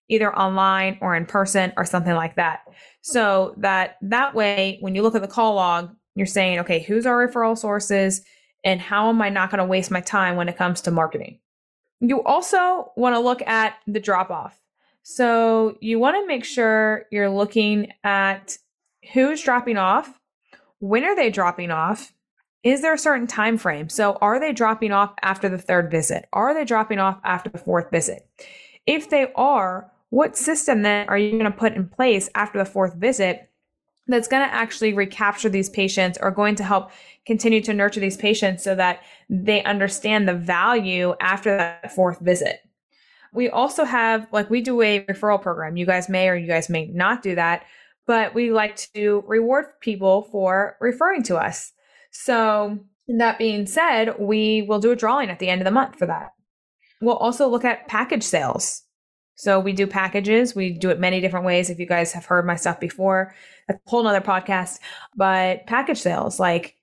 either 0.09 0.35
online 0.37 0.99
or 1.01 1.15
in 1.15 1.27
person 1.27 1.73
or 1.77 1.85
something 1.85 2.15
like 2.15 2.37
that? 2.37 2.61
So 3.03 3.55
that 3.59 3.97
that 4.03 4.35
way, 4.35 4.79
when 4.81 4.95
you 4.95 5.03
look 5.03 5.15
at 5.15 5.23
the 5.23 5.29
call 5.29 5.55
log, 5.55 5.91
you're 6.15 6.27
saying, 6.27 6.61
okay, 6.61 6.81
who's 6.81 7.07
our 7.07 7.27
referral 7.27 7.57
sources 7.57 8.23
and 8.65 8.81
how 8.81 9.09
am 9.09 9.23
I 9.23 9.29
not 9.29 9.51
going 9.51 9.59
to 9.59 9.65
waste 9.65 9.91
my 9.91 10.01
time 10.01 10.37
when 10.37 10.49
it 10.49 10.57
comes 10.57 10.81
to 10.83 10.91
marketing? 10.91 11.39
You 12.01 12.23
also 12.25 12.93
want 12.97 13.15
to 13.15 13.21
look 13.21 13.41
at 13.47 13.75
the 13.87 14.01
drop 14.01 14.31
off. 14.31 14.59
So 15.03 15.79
you 15.81 15.99
want 15.99 16.17
to 16.17 16.27
make 16.27 16.45
sure 16.45 17.07
you're 17.11 17.31
looking 17.31 17.93
at 18.05 18.59
who's 19.13 19.43
dropping 19.43 19.79
off, 19.79 20.21
when 20.81 21.05
are 21.05 21.17
they 21.17 21.31
dropping 21.31 21.71
off, 21.71 22.13
is 22.63 22.83
there 22.83 22.95
a 22.95 22.99
certain 22.99 23.27
time 23.27 23.57
frame? 23.57 23.89
So 23.89 24.19
are 24.21 24.41
they 24.41 24.53
dropping 24.53 24.93
off 24.93 25.15
after 25.23 25.49
the 25.49 25.59
third 25.59 25.91
visit? 25.91 26.29
Are 26.33 26.55
they 26.55 26.65
dropping 26.65 26.99
off 26.99 27.19
after 27.25 27.51
the 27.51 27.59
fourth 27.59 27.91
visit? 27.91 28.27
If 28.87 29.11
they 29.11 29.33
are, 29.35 29.91
what 30.11 30.37
system 30.37 30.83
then 30.83 31.09
are 31.09 31.19
you 31.19 31.33
going 31.33 31.45
to 31.45 31.51
put 31.51 31.75
in 31.75 31.89
place 31.89 32.29
after 32.35 32.59
the 32.59 32.65
fourth 32.65 32.95
visit 32.95 33.51
that's 34.07 34.29
going 34.29 34.47
to 34.47 34.55
actually 34.55 34.95
recapture 34.95 35.51
these 35.51 35.69
patients 35.69 36.19
or 36.21 36.31
going 36.31 36.55
to 36.57 36.65
help 36.65 36.91
continue 37.27 37.61
to 37.61 37.75
nurture 37.75 38.01
these 38.01 38.17
patients 38.17 38.65
so 38.65 38.75
that 38.75 39.01
they 39.29 39.63
understand 39.65 40.27
the 40.27 40.35
value 40.35 41.15
after 41.21 41.57
that 41.57 41.95
fourth 41.95 42.19
visit? 42.21 42.61
We 43.35 43.51
also 43.51 43.85
have, 43.85 44.27
like, 44.33 44.49
we 44.49 44.63
do 44.63 44.81
a 44.81 45.05
referral 45.05 45.41
program. 45.41 45.77
You 45.77 45.85
guys 45.85 46.09
may 46.09 46.29
or 46.29 46.35
you 46.35 46.47
guys 46.47 46.71
may 46.71 46.87
not 46.87 47.23
do 47.23 47.35
that, 47.35 47.67
but 48.07 48.35
we 48.35 48.51
like 48.51 48.77
to 48.95 49.23
reward 49.27 49.67
people 49.81 50.23
for 50.23 50.79
referring 50.81 51.23
to 51.25 51.37
us. 51.37 51.75
So 52.11 52.79
that 53.09 53.39
being 53.39 53.67
said, 53.67 54.19
we 54.19 54.63
will 54.63 54.81
do 54.81 54.91
a 54.91 54.97
drawing 54.97 55.31
at 55.31 55.39
the 55.39 55.49
end 55.49 55.61
of 55.61 55.65
the 55.65 55.71
month 55.71 55.97
for 55.97 56.07
that. 56.07 56.33
We'll 57.01 57.17
also 57.17 57.49
look 57.49 57.65
at 57.65 57.89
package 57.89 58.25
sales. 58.25 58.83
So 59.37 59.61
we 59.61 59.73
do 59.73 59.87
packages. 59.87 60.55
We 60.55 60.73
do 60.73 60.91
it 60.91 60.99
many 60.99 61.21
different 61.21 61.47
ways. 61.47 61.71
If 61.71 61.79
you 61.79 61.87
guys 61.87 62.13
have 62.13 62.27
heard 62.27 62.45
my 62.45 62.57
stuff 62.57 62.81
before, 62.81 63.35
that's 63.69 63.81
a 63.87 63.91
whole 63.91 64.03
nother 64.03 64.21
podcast. 64.21 64.81
But 65.17 65.67
package 65.67 65.99
sales, 65.99 66.41
like 66.41 66.75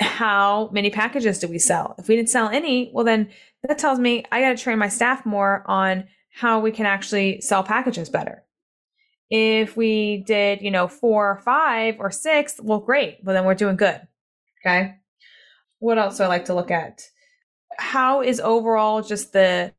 how 0.00 0.70
many 0.72 0.90
packages 0.90 1.40
do 1.40 1.48
we 1.48 1.58
sell? 1.58 1.96
If 1.98 2.08
we 2.08 2.16
didn't 2.16 2.30
sell 2.30 2.48
any, 2.48 2.90
well 2.94 3.04
then 3.04 3.30
that 3.66 3.78
tells 3.78 3.98
me 3.98 4.24
I 4.30 4.40
got 4.40 4.56
to 4.56 4.62
train 4.62 4.78
my 4.78 4.88
staff 4.88 5.26
more 5.26 5.64
on 5.66 6.04
how 6.32 6.60
we 6.60 6.70
can 6.70 6.86
actually 6.86 7.40
sell 7.40 7.62
packages 7.62 8.08
better. 8.08 8.44
If 9.30 9.76
we 9.76 10.18
did, 10.26 10.62
you 10.62 10.70
know, 10.70 10.86
four 10.86 11.30
or 11.30 11.40
five 11.40 11.96
or 11.98 12.10
six, 12.10 12.60
well, 12.62 12.78
great. 12.78 13.18
Well, 13.22 13.34
then 13.34 13.44
we're 13.44 13.54
doing 13.54 13.76
good. 13.76 14.00
Okay. 14.64 14.94
What 15.78 15.98
else 15.98 16.16
do 16.16 16.24
I 16.24 16.28
like 16.28 16.46
to 16.46 16.54
look 16.54 16.70
at? 16.70 17.02
How 17.78 18.22
is 18.22 18.40
overall 18.40 19.02
just 19.02 19.32
the 19.32 19.72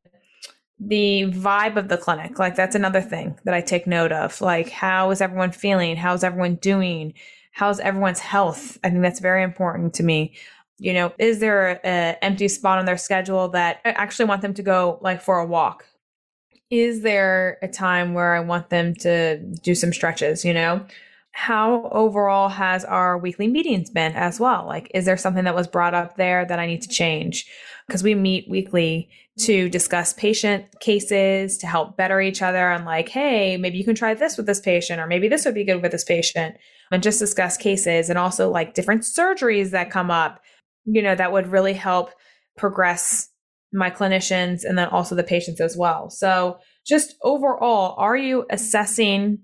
the 0.78 1.24
vibe 1.28 1.76
of 1.76 1.88
the 1.88 1.96
clinic? 1.96 2.38
Like 2.38 2.54
that's 2.54 2.74
another 2.74 3.00
thing 3.00 3.38
that 3.44 3.54
I 3.54 3.60
take 3.60 3.86
note 3.86 4.12
of. 4.12 4.40
Like 4.40 4.68
how 4.68 5.10
is 5.10 5.20
everyone 5.20 5.52
feeling? 5.52 5.96
How's 5.96 6.22
everyone 6.22 6.56
doing? 6.56 7.14
How's 7.52 7.80
everyone's 7.80 8.20
health? 8.20 8.78
I 8.84 8.90
think 8.90 9.02
that's 9.02 9.20
very 9.20 9.42
important 9.42 9.94
to 9.94 10.02
me. 10.02 10.34
You 10.78 10.92
know, 10.92 11.12
is 11.18 11.38
there 11.38 11.80
an 11.86 12.16
empty 12.20 12.48
spot 12.48 12.78
on 12.78 12.84
their 12.84 12.98
schedule 12.98 13.48
that 13.48 13.80
I 13.84 13.90
actually 13.90 14.26
want 14.26 14.42
them 14.42 14.52
to 14.54 14.62
go 14.62 14.98
like 15.00 15.22
for 15.22 15.38
a 15.38 15.46
walk? 15.46 15.86
Is 16.70 17.00
there 17.00 17.58
a 17.62 17.68
time 17.68 18.12
where 18.12 18.34
I 18.34 18.40
want 18.40 18.68
them 18.68 18.94
to 18.96 19.38
do 19.38 19.74
some 19.74 19.92
stretches, 19.92 20.44
you 20.44 20.52
know? 20.52 20.84
How 21.36 21.90
overall 21.92 22.48
has 22.48 22.82
our 22.82 23.18
weekly 23.18 23.46
meetings 23.46 23.90
been 23.90 24.14
as 24.14 24.40
well? 24.40 24.64
Like, 24.64 24.90
is 24.94 25.04
there 25.04 25.18
something 25.18 25.44
that 25.44 25.54
was 25.54 25.68
brought 25.68 25.92
up 25.92 26.16
there 26.16 26.46
that 26.46 26.58
I 26.58 26.64
need 26.64 26.80
to 26.80 26.88
change? 26.88 27.44
Because 27.86 28.02
we 28.02 28.14
meet 28.14 28.48
weekly 28.48 29.10
to 29.40 29.68
discuss 29.68 30.14
patient 30.14 30.64
cases, 30.80 31.58
to 31.58 31.66
help 31.66 31.94
better 31.94 32.22
each 32.22 32.40
other 32.40 32.70
and 32.70 32.86
like, 32.86 33.10
hey, 33.10 33.58
maybe 33.58 33.76
you 33.76 33.84
can 33.84 33.94
try 33.94 34.14
this 34.14 34.38
with 34.38 34.46
this 34.46 34.60
patient, 34.60 34.98
or 34.98 35.06
maybe 35.06 35.28
this 35.28 35.44
would 35.44 35.54
be 35.54 35.62
good 35.62 35.82
with 35.82 35.92
this 35.92 36.04
patient, 36.04 36.56
and 36.90 37.02
just 37.02 37.18
discuss 37.18 37.58
cases 37.58 38.08
and 38.08 38.18
also 38.18 38.48
like 38.48 38.72
different 38.72 39.02
surgeries 39.02 39.72
that 39.72 39.90
come 39.90 40.10
up, 40.10 40.40
you 40.86 41.02
know, 41.02 41.14
that 41.14 41.32
would 41.32 41.48
really 41.48 41.74
help 41.74 42.12
progress 42.56 43.28
my 43.74 43.90
clinicians 43.90 44.64
and 44.64 44.78
then 44.78 44.88
also 44.88 45.14
the 45.14 45.22
patients 45.22 45.60
as 45.60 45.76
well. 45.76 46.08
So, 46.08 46.56
just 46.86 47.14
overall, 47.22 47.94
are 47.98 48.16
you 48.16 48.46
assessing 48.48 49.40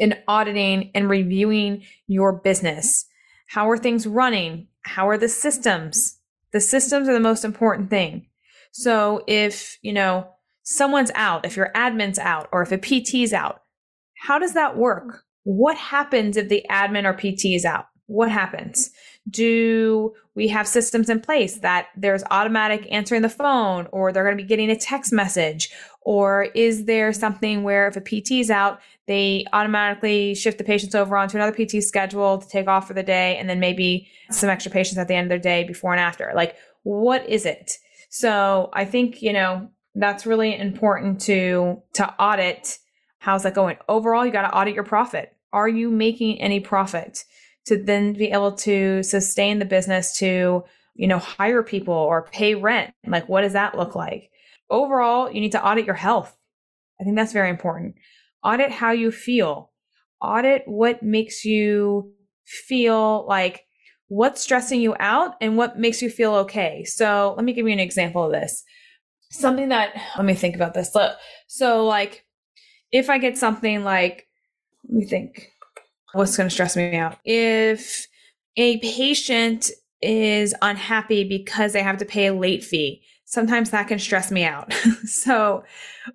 and 0.00 0.18
auditing 0.28 0.90
and 0.94 1.08
reviewing 1.08 1.82
your 2.06 2.32
business? 2.32 3.06
How 3.48 3.70
are 3.70 3.78
things 3.78 4.06
running? 4.06 4.68
How 4.82 5.08
are 5.08 5.18
the 5.18 5.28
systems? 5.28 6.18
The 6.52 6.60
systems 6.60 7.08
are 7.08 7.12
the 7.12 7.20
most 7.20 7.44
important 7.44 7.90
thing. 7.90 8.26
So, 8.72 9.22
if, 9.26 9.78
you 9.82 9.92
know, 9.92 10.28
someone's 10.62 11.10
out, 11.14 11.46
if 11.46 11.56
your 11.56 11.70
admin's 11.74 12.18
out, 12.18 12.48
or 12.52 12.62
if 12.62 12.72
a 12.72 12.78
PT's 12.78 13.32
out, 13.32 13.62
how 14.16 14.38
does 14.38 14.54
that 14.54 14.76
work? 14.76 15.22
What 15.44 15.76
happens 15.76 16.36
if 16.36 16.48
the 16.48 16.64
admin 16.70 17.04
or 17.04 17.14
PT 17.14 17.46
is 17.54 17.64
out? 17.64 17.86
What 18.06 18.30
happens? 18.30 18.90
Do 19.28 20.14
we 20.34 20.48
have 20.48 20.68
systems 20.68 21.08
in 21.08 21.20
place 21.20 21.58
that 21.58 21.88
there's 21.96 22.22
automatic 22.30 22.86
answering 22.90 23.22
the 23.22 23.28
phone 23.28 23.88
or 23.90 24.12
they're 24.12 24.24
going 24.24 24.36
to 24.36 24.42
be 24.42 24.46
getting 24.46 24.70
a 24.70 24.76
text 24.76 25.12
message? 25.12 25.70
Or 26.02 26.44
is 26.54 26.84
there 26.84 27.12
something 27.12 27.62
where 27.62 27.88
if 27.88 27.96
a 27.96 28.00
PT 28.00 28.32
is 28.32 28.50
out, 28.50 28.80
they 29.06 29.44
automatically 29.52 30.34
shift 30.34 30.58
the 30.58 30.64
patients 30.64 30.94
over 30.94 31.16
onto 31.16 31.36
another 31.36 31.52
PT 31.52 31.82
schedule 31.82 32.38
to 32.38 32.48
take 32.48 32.68
off 32.68 32.86
for 32.86 32.94
the 32.94 33.02
day 33.02 33.36
and 33.38 33.48
then 33.48 33.58
maybe 33.58 34.08
some 34.30 34.48
extra 34.50 34.70
patients 34.70 34.98
at 34.98 35.08
the 35.08 35.14
end 35.14 35.24
of 35.24 35.28
their 35.30 35.38
day 35.38 35.64
before 35.64 35.92
and 35.92 36.00
after? 36.00 36.32
Like, 36.34 36.56
what 36.82 37.28
is 37.28 37.46
it? 37.46 37.78
So 38.08 38.70
I 38.72 38.84
think, 38.84 39.22
you 39.22 39.32
know, 39.32 39.68
that's 39.96 40.26
really 40.26 40.56
important 40.56 41.20
to 41.22 41.82
to 41.94 42.14
audit 42.20 42.78
how's 43.18 43.42
that 43.42 43.54
going. 43.54 43.76
Overall, 43.88 44.24
you 44.24 44.30
got 44.30 44.42
to 44.42 44.56
audit 44.56 44.74
your 44.74 44.84
profit. 44.84 45.34
Are 45.52 45.68
you 45.68 45.90
making 45.90 46.40
any 46.40 46.60
profit? 46.60 47.24
To 47.66 47.82
then 47.82 48.12
be 48.12 48.30
able 48.30 48.52
to 48.52 49.02
sustain 49.02 49.58
the 49.58 49.64
business 49.64 50.16
to, 50.18 50.64
you 50.94 51.06
know, 51.06 51.18
hire 51.18 51.62
people 51.62 51.94
or 51.94 52.28
pay 52.32 52.54
rent. 52.54 52.94
Like, 53.06 53.28
what 53.28 53.42
does 53.42 53.52
that 53.52 53.76
look 53.76 53.94
like? 53.94 54.30
Overall, 54.70 55.30
you 55.30 55.40
need 55.40 55.52
to 55.52 55.64
audit 55.64 55.86
your 55.86 55.94
health. 55.94 56.36
I 57.00 57.04
think 57.04 57.16
that's 57.16 57.32
very 57.32 57.50
important. 57.50 57.96
Audit 58.42 58.70
how 58.70 58.92
you 58.92 59.10
feel. 59.10 59.72
Audit 60.20 60.62
what 60.66 61.02
makes 61.02 61.44
you 61.44 62.12
feel 62.44 63.26
like 63.26 63.62
what's 64.08 64.40
stressing 64.40 64.80
you 64.80 64.94
out 65.00 65.34
and 65.40 65.56
what 65.56 65.78
makes 65.78 66.00
you 66.00 66.08
feel 66.08 66.34
okay. 66.34 66.84
So 66.84 67.34
let 67.36 67.44
me 67.44 67.52
give 67.52 67.66
you 67.66 67.72
an 67.72 67.80
example 67.80 68.24
of 68.24 68.32
this. 68.32 68.62
Something 69.30 69.70
that, 69.70 69.90
let 70.16 70.24
me 70.24 70.34
think 70.34 70.54
about 70.54 70.72
this. 70.72 70.96
So, 71.48 71.84
like, 71.84 72.24
if 72.92 73.10
I 73.10 73.18
get 73.18 73.36
something 73.36 73.82
like, 73.82 74.28
let 74.88 74.98
me 74.98 75.04
think, 75.04 75.50
what's 76.16 76.36
going 76.36 76.48
to 76.48 76.52
stress 76.52 76.76
me 76.76 76.96
out. 76.96 77.18
If 77.24 78.06
a 78.56 78.78
patient 78.78 79.70
is 80.02 80.54
unhappy 80.62 81.24
because 81.24 81.72
they 81.72 81.82
have 81.82 81.98
to 81.98 82.04
pay 82.04 82.26
a 82.26 82.34
late 82.34 82.64
fee, 82.64 83.02
sometimes 83.24 83.70
that 83.70 83.88
can 83.88 83.98
stress 83.98 84.30
me 84.30 84.44
out. 84.44 84.72
so 85.04 85.64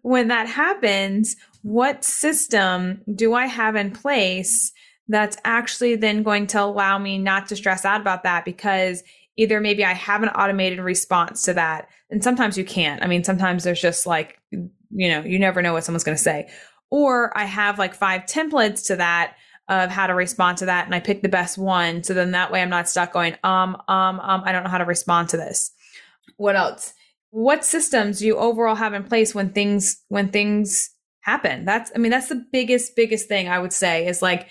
when 0.01 0.27
that 0.29 0.47
happens, 0.47 1.35
what 1.61 2.03
system 2.03 3.01
do 3.13 3.33
I 3.33 3.45
have 3.45 3.75
in 3.75 3.91
place 3.91 4.71
that's 5.07 5.37
actually 5.43 5.95
then 5.95 6.23
going 6.23 6.47
to 6.47 6.61
allow 6.61 6.97
me 6.97 7.17
not 7.17 7.47
to 7.47 7.55
stress 7.55 7.85
out 7.85 8.01
about 8.01 8.23
that 8.23 8.45
because 8.45 9.03
either 9.37 9.59
maybe 9.59 9.83
I 9.83 9.93
have 9.93 10.23
an 10.23 10.29
automated 10.29 10.79
response 10.79 11.43
to 11.43 11.53
that. 11.53 11.87
And 12.09 12.23
sometimes 12.23 12.57
you 12.57 12.65
can't. 12.65 13.03
I 13.03 13.07
mean, 13.07 13.23
sometimes 13.23 13.63
there's 13.63 13.81
just 13.81 14.05
like, 14.05 14.39
you 14.51 14.69
know, 15.09 15.21
you 15.21 15.39
never 15.39 15.61
know 15.61 15.73
what 15.73 15.83
someone's 15.83 16.03
going 16.03 16.17
to 16.17 16.23
say. 16.23 16.49
Or 16.89 17.35
I 17.37 17.45
have 17.45 17.79
like 17.79 17.93
five 17.93 18.21
templates 18.23 18.85
to 18.87 18.95
that 18.97 19.35
of 19.71 19.89
how 19.89 20.05
to 20.05 20.13
respond 20.13 20.57
to 20.57 20.65
that 20.65 20.85
and 20.85 20.93
I 20.93 20.99
pick 20.99 21.21
the 21.21 21.29
best 21.29 21.57
one. 21.57 22.03
So 22.03 22.13
then 22.13 22.31
that 22.31 22.51
way 22.51 22.61
I'm 22.61 22.69
not 22.69 22.89
stuck 22.89 23.13
going, 23.13 23.35
um, 23.43 23.81
um, 23.87 24.19
um, 24.19 24.43
I 24.45 24.51
don't 24.51 24.63
know 24.63 24.69
how 24.69 24.77
to 24.77 24.85
respond 24.85 25.29
to 25.29 25.37
this. 25.37 25.71
What 26.35 26.57
else? 26.57 26.93
What 27.29 27.63
systems 27.63 28.19
do 28.19 28.27
you 28.27 28.35
overall 28.35 28.75
have 28.75 28.93
in 28.93 29.05
place 29.05 29.33
when 29.33 29.53
things 29.53 30.03
when 30.09 30.27
things 30.27 30.89
happen? 31.21 31.63
That's 31.63 31.89
I 31.95 31.99
mean, 31.99 32.11
that's 32.11 32.27
the 32.27 32.45
biggest, 32.51 32.97
biggest 32.97 33.29
thing 33.29 33.47
I 33.47 33.59
would 33.59 33.71
say 33.71 34.05
is 34.05 34.21
like 34.21 34.49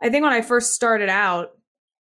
I 0.00 0.08
think 0.08 0.22
when 0.22 0.32
I 0.32 0.42
first 0.42 0.74
started 0.74 1.08
out 1.08 1.50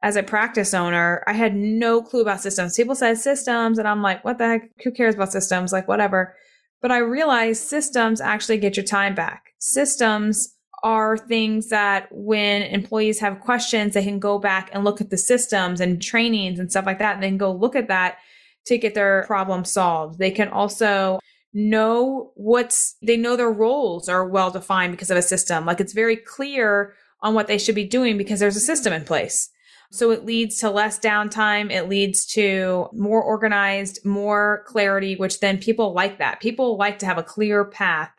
as 0.02 0.16
a 0.16 0.22
practice 0.22 0.72
owner, 0.72 1.22
I 1.26 1.34
had 1.34 1.54
no 1.54 2.00
clue 2.00 2.22
about 2.22 2.40
systems. 2.40 2.76
People 2.76 2.94
said 2.94 3.18
systems, 3.18 3.78
and 3.78 3.86
I'm 3.86 4.02
like, 4.02 4.24
what 4.24 4.38
the 4.38 4.46
heck? 4.46 4.70
Who 4.84 4.92
cares 4.92 5.14
about 5.14 5.32
systems? 5.32 5.72
Like, 5.72 5.88
whatever. 5.88 6.34
But 6.80 6.92
I 6.92 6.98
realized 6.98 7.64
systems 7.64 8.20
actually 8.20 8.58
get 8.58 8.76
your 8.76 8.84
time 8.84 9.14
back. 9.14 9.54
Systems 9.58 10.55
are 10.82 11.16
things 11.16 11.68
that 11.68 12.08
when 12.10 12.62
employees 12.62 13.20
have 13.20 13.40
questions, 13.40 13.94
they 13.94 14.04
can 14.04 14.18
go 14.18 14.38
back 14.38 14.70
and 14.72 14.84
look 14.84 15.00
at 15.00 15.10
the 15.10 15.18
systems 15.18 15.80
and 15.80 16.02
trainings 16.02 16.58
and 16.58 16.70
stuff 16.70 16.86
like 16.86 16.98
that, 16.98 17.14
and 17.14 17.22
then 17.22 17.36
go 17.36 17.52
look 17.52 17.74
at 17.74 17.88
that 17.88 18.18
to 18.66 18.78
get 18.78 18.94
their 18.94 19.24
problem 19.26 19.64
solved. 19.64 20.18
They 20.18 20.30
can 20.30 20.48
also 20.48 21.20
know 21.54 22.32
what's, 22.34 22.96
they 23.02 23.16
know 23.16 23.36
their 23.36 23.50
roles 23.50 24.08
are 24.08 24.28
well 24.28 24.50
defined 24.50 24.92
because 24.92 25.10
of 25.10 25.16
a 25.16 25.22
system. 25.22 25.64
Like 25.64 25.80
it's 25.80 25.92
very 25.92 26.16
clear 26.16 26.94
on 27.22 27.34
what 27.34 27.46
they 27.46 27.58
should 27.58 27.74
be 27.74 27.86
doing 27.86 28.18
because 28.18 28.40
there's 28.40 28.56
a 28.56 28.60
system 28.60 28.92
in 28.92 29.04
place. 29.04 29.48
So 29.92 30.10
it 30.10 30.26
leads 30.26 30.58
to 30.58 30.70
less 30.70 30.98
downtime. 30.98 31.70
It 31.70 31.88
leads 31.88 32.26
to 32.34 32.88
more 32.92 33.22
organized, 33.22 34.04
more 34.04 34.64
clarity, 34.66 35.14
which 35.14 35.40
then 35.40 35.58
people 35.58 35.94
like 35.94 36.18
that. 36.18 36.40
People 36.40 36.76
like 36.76 36.98
to 36.98 37.06
have 37.06 37.18
a 37.18 37.22
clear 37.22 37.64
path 37.64 38.10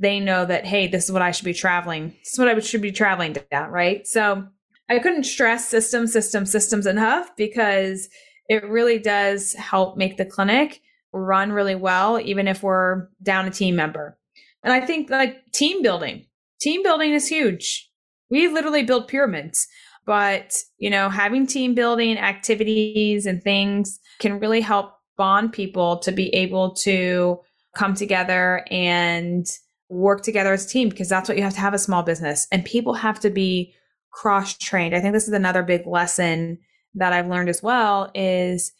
they 0.00 0.20
know 0.20 0.44
that, 0.44 0.64
hey, 0.64 0.86
this 0.86 1.04
is 1.04 1.12
what 1.12 1.22
I 1.22 1.32
should 1.32 1.44
be 1.44 1.54
traveling. 1.54 2.10
This 2.24 2.34
is 2.34 2.38
what 2.38 2.48
I 2.48 2.58
should 2.60 2.82
be 2.82 2.92
traveling 2.92 3.36
down, 3.50 3.70
right? 3.70 4.06
So 4.06 4.46
I 4.88 4.98
couldn't 4.98 5.24
stress 5.24 5.68
system, 5.68 6.06
system, 6.06 6.46
systems 6.46 6.86
enough 6.86 7.30
because 7.36 8.08
it 8.48 8.64
really 8.64 8.98
does 8.98 9.52
help 9.54 9.96
make 9.96 10.16
the 10.16 10.24
clinic 10.24 10.80
run 11.12 11.52
really 11.52 11.74
well, 11.74 12.20
even 12.20 12.48
if 12.48 12.62
we're 12.62 13.08
down 13.22 13.46
a 13.46 13.50
team 13.50 13.76
member. 13.76 14.18
And 14.62 14.72
I 14.72 14.84
think 14.84 15.10
like 15.10 15.52
team 15.52 15.82
building, 15.82 16.26
team 16.60 16.82
building 16.82 17.12
is 17.12 17.28
huge. 17.28 17.90
We 18.30 18.48
literally 18.48 18.82
build 18.82 19.08
pyramids, 19.08 19.66
but 20.06 20.56
you 20.78 20.90
know, 20.90 21.08
having 21.08 21.46
team 21.46 21.74
building 21.74 22.18
activities 22.18 23.26
and 23.26 23.42
things 23.42 24.00
can 24.18 24.38
really 24.40 24.60
help 24.60 24.94
bond 25.16 25.52
people 25.52 25.98
to 25.98 26.12
be 26.12 26.28
able 26.34 26.74
to 26.74 27.40
come 27.74 27.94
together 27.94 28.64
and 28.70 29.46
work 29.88 30.22
together 30.22 30.52
as 30.52 30.66
a 30.66 30.68
team 30.68 30.88
because 30.88 31.08
that's 31.08 31.28
what 31.28 31.38
you 31.38 31.42
have 31.42 31.54
to 31.54 31.60
have 31.60 31.74
a 31.74 31.78
small 31.78 32.02
business 32.02 32.46
and 32.52 32.64
people 32.64 32.94
have 32.94 33.18
to 33.20 33.30
be 33.30 33.74
cross 34.10 34.56
trained. 34.56 34.94
I 34.94 35.00
think 35.00 35.14
this 35.14 35.28
is 35.28 35.34
another 35.34 35.62
big 35.62 35.86
lesson 35.86 36.58
that 36.94 37.12
I've 37.12 37.28
learned 37.28 37.48
as 37.48 37.62
well 37.62 38.10
is 38.14 38.72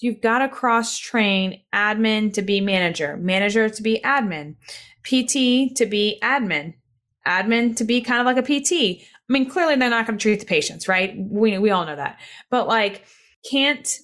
you've 0.00 0.20
got 0.20 0.38
to 0.38 0.48
cross 0.48 0.96
train 0.98 1.62
admin 1.74 2.32
to 2.34 2.42
be 2.42 2.60
manager, 2.60 3.16
manager 3.16 3.68
to 3.68 3.82
be 3.82 4.00
admin, 4.04 4.56
PT 5.04 5.76
to 5.76 5.86
be 5.86 6.18
admin, 6.22 6.74
admin 7.26 7.76
to 7.76 7.84
be 7.84 8.00
kind 8.00 8.20
of 8.20 8.26
like 8.26 8.36
a 8.36 8.42
PT. 8.42 9.02
I 9.02 9.32
mean, 9.32 9.48
clearly 9.48 9.76
they're 9.76 9.90
not 9.90 10.06
going 10.06 10.18
to 10.18 10.22
treat 10.22 10.40
the 10.40 10.46
patients, 10.46 10.88
right? 10.88 11.14
We 11.18 11.58
we 11.58 11.70
all 11.70 11.84
know 11.84 11.96
that. 11.96 12.18
But 12.50 12.66
like 12.68 13.04
can't 13.48 13.98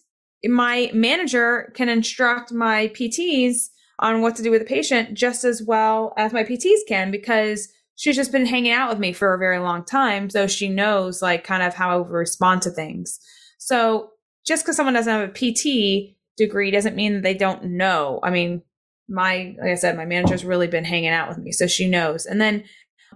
my 0.44 0.90
manager 0.92 1.72
can 1.74 1.88
instruct 1.88 2.52
my 2.52 2.88
PTs 2.88 3.70
on 3.98 4.20
what 4.20 4.36
to 4.36 4.42
do 4.42 4.50
with 4.50 4.60
the 4.60 4.66
patient 4.66 5.14
just 5.14 5.44
as 5.44 5.62
well 5.62 6.12
as 6.16 6.32
my 6.32 6.44
PTs 6.44 6.80
can 6.88 7.10
because 7.10 7.68
she's 7.96 8.16
just 8.16 8.32
been 8.32 8.46
hanging 8.46 8.72
out 8.72 8.90
with 8.90 8.98
me 8.98 9.12
for 9.12 9.34
a 9.34 9.38
very 9.38 9.58
long 9.58 9.84
time. 9.84 10.28
So 10.30 10.46
she 10.46 10.68
knows 10.68 11.22
like 11.22 11.44
kind 11.44 11.62
of 11.62 11.74
how 11.74 12.02
I 12.02 12.06
respond 12.06 12.62
to 12.62 12.70
things. 12.70 13.20
So 13.58 14.10
just 14.46 14.64
because 14.64 14.76
someone 14.76 14.94
doesn't 14.94 15.12
have 15.12 15.30
a 15.30 15.32
PT 15.32 16.16
degree 16.36 16.70
doesn't 16.70 16.96
mean 16.96 17.14
that 17.14 17.22
they 17.22 17.34
don't 17.34 17.64
know. 17.64 18.20
I 18.22 18.30
mean, 18.30 18.62
my, 19.08 19.54
like 19.60 19.70
I 19.70 19.74
said, 19.74 19.96
my 19.96 20.06
manager's 20.06 20.44
really 20.44 20.66
been 20.66 20.84
hanging 20.84 21.10
out 21.10 21.28
with 21.28 21.38
me. 21.38 21.52
So 21.52 21.66
she 21.66 21.88
knows. 21.88 22.26
And 22.26 22.40
then 22.40 22.64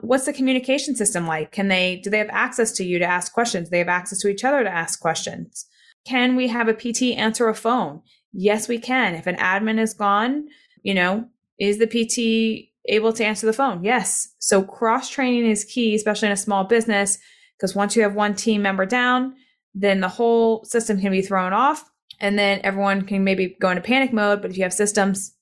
what's 0.00 0.26
the 0.26 0.32
communication 0.32 0.94
system 0.94 1.26
like? 1.26 1.50
Can 1.50 1.68
they, 1.68 1.96
do 1.96 2.10
they 2.10 2.18
have 2.18 2.30
access 2.30 2.72
to 2.72 2.84
you 2.84 2.98
to 2.98 3.04
ask 3.04 3.32
questions? 3.32 3.68
Do 3.68 3.70
they 3.72 3.78
have 3.78 3.88
access 3.88 4.20
to 4.20 4.28
each 4.28 4.44
other 4.44 4.62
to 4.62 4.70
ask 4.70 5.00
questions. 5.00 5.66
Can 6.06 6.36
we 6.36 6.48
have 6.48 6.68
a 6.68 6.74
PT 6.74 7.16
answer 7.18 7.48
a 7.48 7.54
phone? 7.54 8.02
Yes, 8.32 8.68
we 8.68 8.78
can. 8.78 9.14
If 9.14 9.26
an 9.26 9.36
admin 9.36 9.78
is 9.78 9.94
gone, 9.94 10.48
you 10.82 10.94
know, 10.94 11.28
is 11.58 11.78
the 11.78 11.86
PT 11.86 12.68
able 12.88 13.12
to 13.12 13.24
answer 13.24 13.46
the 13.46 13.52
phone? 13.52 13.84
Yes. 13.84 14.34
So 14.38 14.62
cross 14.62 15.08
training 15.10 15.50
is 15.50 15.64
key, 15.64 15.94
especially 15.94 16.26
in 16.26 16.32
a 16.32 16.36
small 16.36 16.64
business, 16.64 17.18
because 17.56 17.74
once 17.74 17.96
you 17.96 18.02
have 18.02 18.14
one 18.14 18.34
team 18.34 18.62
member 18.62 18.86
down, 18.86 19.34
then 19.74 20.00
the 20.00 20.08
whole 20.08 20.64
system 20.64 21.00
can 21.00 21.12
be 21.12 21.22
thrown 21.22 21.52
off 21.52 21.88
and 22.20 22.38
then 22.38 22.60
everyone 22.64 23.02
can 23.02 23.24
maybe 23.24 23.56
go 23.60 23.70
into 23.70 23.82
panic 23.82 24.12
mode. 24.12 24.42
But 24.42 24.50
if 24.50 24.56
you 24.56 24.62
have 24.62 24.72
systems, 24.72 25.34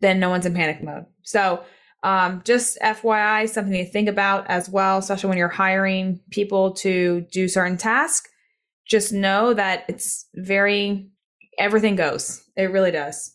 then 0.00 0.20
no 0.20 0.30
one's 0.30 0.46
in 0.46 0.54
panic 0.54 0.82
mode. 0.82 1.06
So 1.22 1.64
um, 2.02 2.42
just 2.44 2.78
FYI, 2.80 3.48
something 3.48 3.72
to 3.72 3.84
think 3.84 4.08
about 4.08 4.48
as 4.48 4.68
well, 4.68 4.98
especially 4.98 5.28
when 5.28 5.38
you're 5.38 5.48
hiring 5.48 6.20
people 6.30 6.72
to 6.74 7.26
do 7.32 7.48
certain 7.48 7.76
tasks. 7.76 8.28
Just 8.86 9.12
know 9.12 9.54
that 9.54 9.84
it's 9.88 10.26
very, 10.34 11.10
everything 11.58 11.96
goes. 11.96 12.42
It 12.56 12.72
really 12.72 12.90
does. 12.90 13.34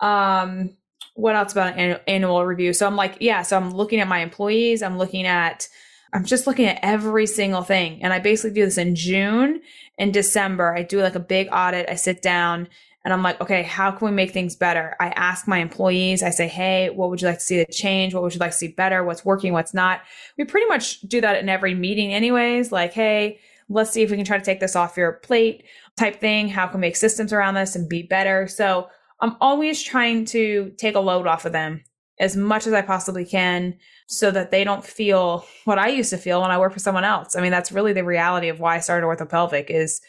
Um, 0.00 0.76
what 1.14 1.36
else 1.36 1.52
about 1.52 1.76
an 1.76 2.00
annual 2.06 2.44
review? 2.44 2.72
So 2.72 2.86
I'm 2.86 2.96
like, 2.96 3.16
yeah, 3.20 3.42
so 3.42 3.56
I'm 3.56 3.70
looking 3.70 4.00
at 4.00 4.08
my 4.08 4.20
employees, 4.20 4.82
I'm 4.82 4.98
looking 4.98 5.26
at, 5.26 5.68
I'm 6.12 6.24
just 6.24 6.46
looking 6.46 6.66
at 6.66 6.80
every 6.82 7.26
single 7.26 7.62
thing. 7.62 8.02
And 8.02 8.12
I 8.12 8.18
basically 8.18 8.54
do 8.54 8.64
this 8.64 8.78
in 8.78 8.94
June 8.94 9.60
and 9.98 10.12
December. 10.12 10.74
I 10.74 10.82
do 10.82 11.00
like 11.00 11.14
a 11.14 11.20
big 11.20 11.48
audit. 11.52 11.88
I 11.88 11.94
sit 11.94 12.22
down 12.22 12.68
and 13.04 13.14
I'm 13.14 13.22
like, 13.22 13.40
okay, 13.40 13.62
how 13.62 13.90
can 13.90 14.06
we 14.06 14.12
make 14.12 14.32
things 14.32 14.56
better? 14.56 14.94
I 15.00 15.08
ask 15.08 15.48
my 15.48 15.58
employees, 15.58 16.22
I 16.22 16.30
say, 16.30 16.48
hey, 16.48 16.90
what 16.90 17.08
would 17.08 17.22
you 17.22 17.28
like 17.28 17.38
to 17.38 17.44
see 17.44 17.56
the 17.56 17.72
change? 17.72 18.12
What 18.12 18.22
would 18.22 18.34
you 18.34 18.40
like 18.40 18.50
to 18.50 18.56
see 18.56 18.68
better? 18.68 19.04
What's 19.04 19.24
working? 19.24 19.52
What's 19.52 19.72
not? 19.72 20.02
We 20.36 20.44
pretty 20.44 20.66
much 20.66 21.00
do 21.02 21.20
that 21.22 21.40
in 21.40 21.48
every 21.48 21.74
meeting, 21.74 22.12
anyways. 22.12 22.72
Like, 22.72 22.92
hey, 22.92 23.40
let's 23.70 23.90
see 23.90 24.02
if 24.02 24.10
we 24.10 24.16
can 24.16 24.26
try 24.26 24.36
to 24.36 24.44
take 24.44 24.60
this 24.60 24.76
off 24.76 24.98
your 24.98 25.12
plate 25.12 25.64
type 25.96 26.20
thing. 26.20 26.48
How 26.48 26.66
can 26.66 26.80
we 26.80 26.88
make 26.88 26.96
systems 26.96 27.32
around 27.32 27.54
this 27.54 27.74
and 27.74 27.88
be 27.88 28.02
better? 28.02 28.46
So 28.48 28.88
I'm 29.20 29.36
always 29.40 29.82
trying 29.82 30.24
to 30.26 30.72
take 30.78 30.94
a 30.94 31.00
load 31.00 31.26
off 31.26 31.44
of 31.44 31.52
them 31.52 31.82
as 32.18 32.36
much 32.36 32.66
as 32.66 32.72
I 32.72 32.82
possibly 32.82 33.24
can 33.24 33.76
so 34.06 34.30
that 34.30 34.50
they 34.50 34.64
don't 34.64 34.84
feel 34.84 35.46
what 35.64 35.78
I 35.78 35.88
used 35.88 36.10
to 36.10 36.18
feel 36.18 36.42
when 36.42 36.50
I 36.50 36.58
worked 36.58 36.74
for 36.74 36.80
someone 36.80 37.04
else. 37.04 37.34
I 37.34 37.40
mean, 37.40 37.50
that's 37.50 37.72
really 37.72 37.92
the 37.92 38.04
reality 38.04 38.48
of 38.48 38.60
why 38.60 38.76
I 38.76 38.80
started 38.80 39.06
orthopelvic 39.06 39.70
is 39.70 40.00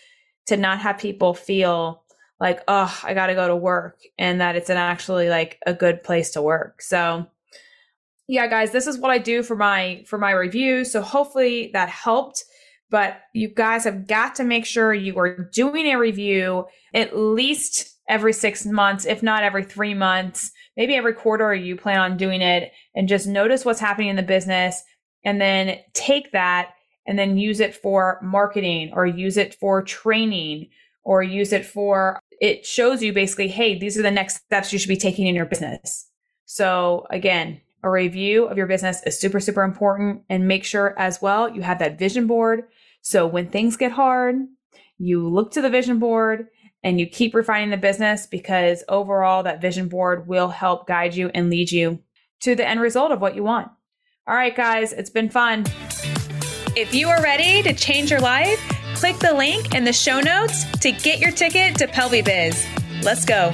to 0.48 0.58
not 0.58 0.80
have 0.80 0.98
people 0.98 1.34
feel 1.34 2.04
like, 2.40 2.62
oh, 2.68 3.00
I 3.04 3.14
got 3.14 3.28
to 3.28 3.36
go 3.36 3.48
to 3.48 3.56
work 3.56 4.00
and 4.18 4.42
that 4.42 4.56
it's 4.56 4.70
an 4.70 4.78
actually 4.78 5.30
like 5.30 5.60
a 5.66 5.74
good 5.74 6.04
place 6.04 6.32
to 6.32 6.42
work. 6.42 6.82
So 6.82 7.28
yeah, 8.28 8.48
guys, 8.48 8.72
this 8.72 8.88
is 8.88 8.98
what 8.98 9.12
I 9.12 9.18
do 9.18 9.44
for 9.44 9.56
my 9.56 10.04
for 10.08 10.18
my 10.18 10.32
review. 10.32 10.86
So 10.86 11.02
hopefully 11.02 11.70
that 11.74 11.90
helped. 11.90 12.44
But 12.90 13.22
you 13.34 13.48
guys 13.48 13.86
have 13.86 14.06
got 14.08 14.36
to 14.36 14.44
make 14.44 14.66
sure 14.66 14.94
you 14.94 15.18
are 15.18 15.50
doing 15.54 15.86
a 15.88 15.98
review 15.98 16.66
at 16.94 17.16
least 17.16 17.91
every 18.08 18.34
six 18.34 18.66
months, 18.66 19.06
if 19.06 19.24
not 19.24 19.44
every 19.44 19.64
three 19.64 19.94
months, 19.94 20.52
maybe 20.76 20.96
every 20.96 21.14
quarter 21.14 21.54
you 21.54 21.76
plan 21.76 22.00
on 22.00 22.18
doing 22.18 22.42
it 22.42 22.72
and 22.96 23.08
just 23.08 23.28
notice 23.28 23.64
what's 23.64 23.80
happening 23.80 24.10
in 24.10 24.16
the 24.16 24.24
business 24.24 24.84
and 25.24 25.40
then 25.40 25.78
take 25.94 26.32
that 26.32 26.74
and 27.08 27.18
then 27.18 27.38
use 27.38 27.60
it 27.60 27.76
for 27.76 28.20
marketing 28.22 28.92
or 28.94 29.06
use 29.06 29.38
it 29.38 29.56
for 29.56 29.82
training 29.82 30.70
or 31.04 31.24
use 31.24 31.52
it 31.52 31.66
for 31.66 32.20
it 32.42 32.66
shows 32.66 33.04
you 33.04 33.14
basically, 33.14 33.48
hey, 33.48 33.78
these 33.78 33.98
are 33.98 34.02
the 34.02 34.12
next 34.12 34.38
steps 34.38 34.74
you 34.74 34.80
should 34.80 34.90
be 34.90 34.98
taking 34.98 35.28
in 35.28 35.36
your 35.36 35.46
business. 35.46 36.10
So 36.46 37.06
again, 37.12 37.62
a 37.84 37.90
review 37.90 38.46
of 38.46 38.58
your 38.58 38.66
business 38.68 39.02
is 39.06 39.20
super, 39.20 39.40
super 39.40 39.64
important. 39.64 40.24
And 40.30 40.48
make 40.48 40.64
sure 40.64 40.98
as 40.98 41.22
well 41.22 41.50
you 41.50 41.62
have 41.62 41.80
that 41.80 42.00
vision 42.00 42.28
board. 42.28 42.64
So 43.02 43.28
when 43.28 43.50
things 43.50 43.78
get 43.78 43.92
hard, 43.92 44.38
you 44.98 45.28
look 45.28 45.52
to 45.52 45.62
the 45.62 45.70
vision 45.70 46.00
board 46.00 46.48
and 46.84 47.00
you 47.00 47.06
keep 47.06 47.34
refining 47.34 47.70
the 47.70 47.78
business 47.78 48.26
because 48.26 48.84
overall 48.90 49.44
that 49.44 49.62
vision 49.62 49.88
board 49.88 50.28
will 50.28 50.50
help 50.50 50.88
guide 50.88 51.16
you 51.16 51.30
and 51.34 51.50
lead 51.50 51.72
you 51.72 52.00
to 52.42 52.56
the 52.56 52.68
end 52.68 52.82
result 52.82 53.12
of 53.12 53.22
what 53.22 53.36
you 53.36 53.44
want. 53.44 53.70
All 54.28 54.36
right, 54.36 54.56
guys, 54.56 54.94
it's 54.94 55.10
been 55.10 55.30
fun. 55.30 55.66
If 56.76 56.94
you 56.94 57.10
are 57.10 57.22
ready 57.22 57.62
to 57.64 57.74
change 57.74 58.12
your 58.12 58.22
life, 58.22 58.60
click 58.96 59.18
the 59.20 59.34
link 59.34 59.76
in 59.76 59.84
the 59.84 59.94
show 59.94 60.20
notes 60.20 60.66
to 60.80 60.92
get 60.92 61.20
your 61.20 61.32
ticket 61.32 61.76
to 61.78 61.88
PelviBiz. 61.88 63.04
Let's 63.04 63.26
go. 63.26 63.52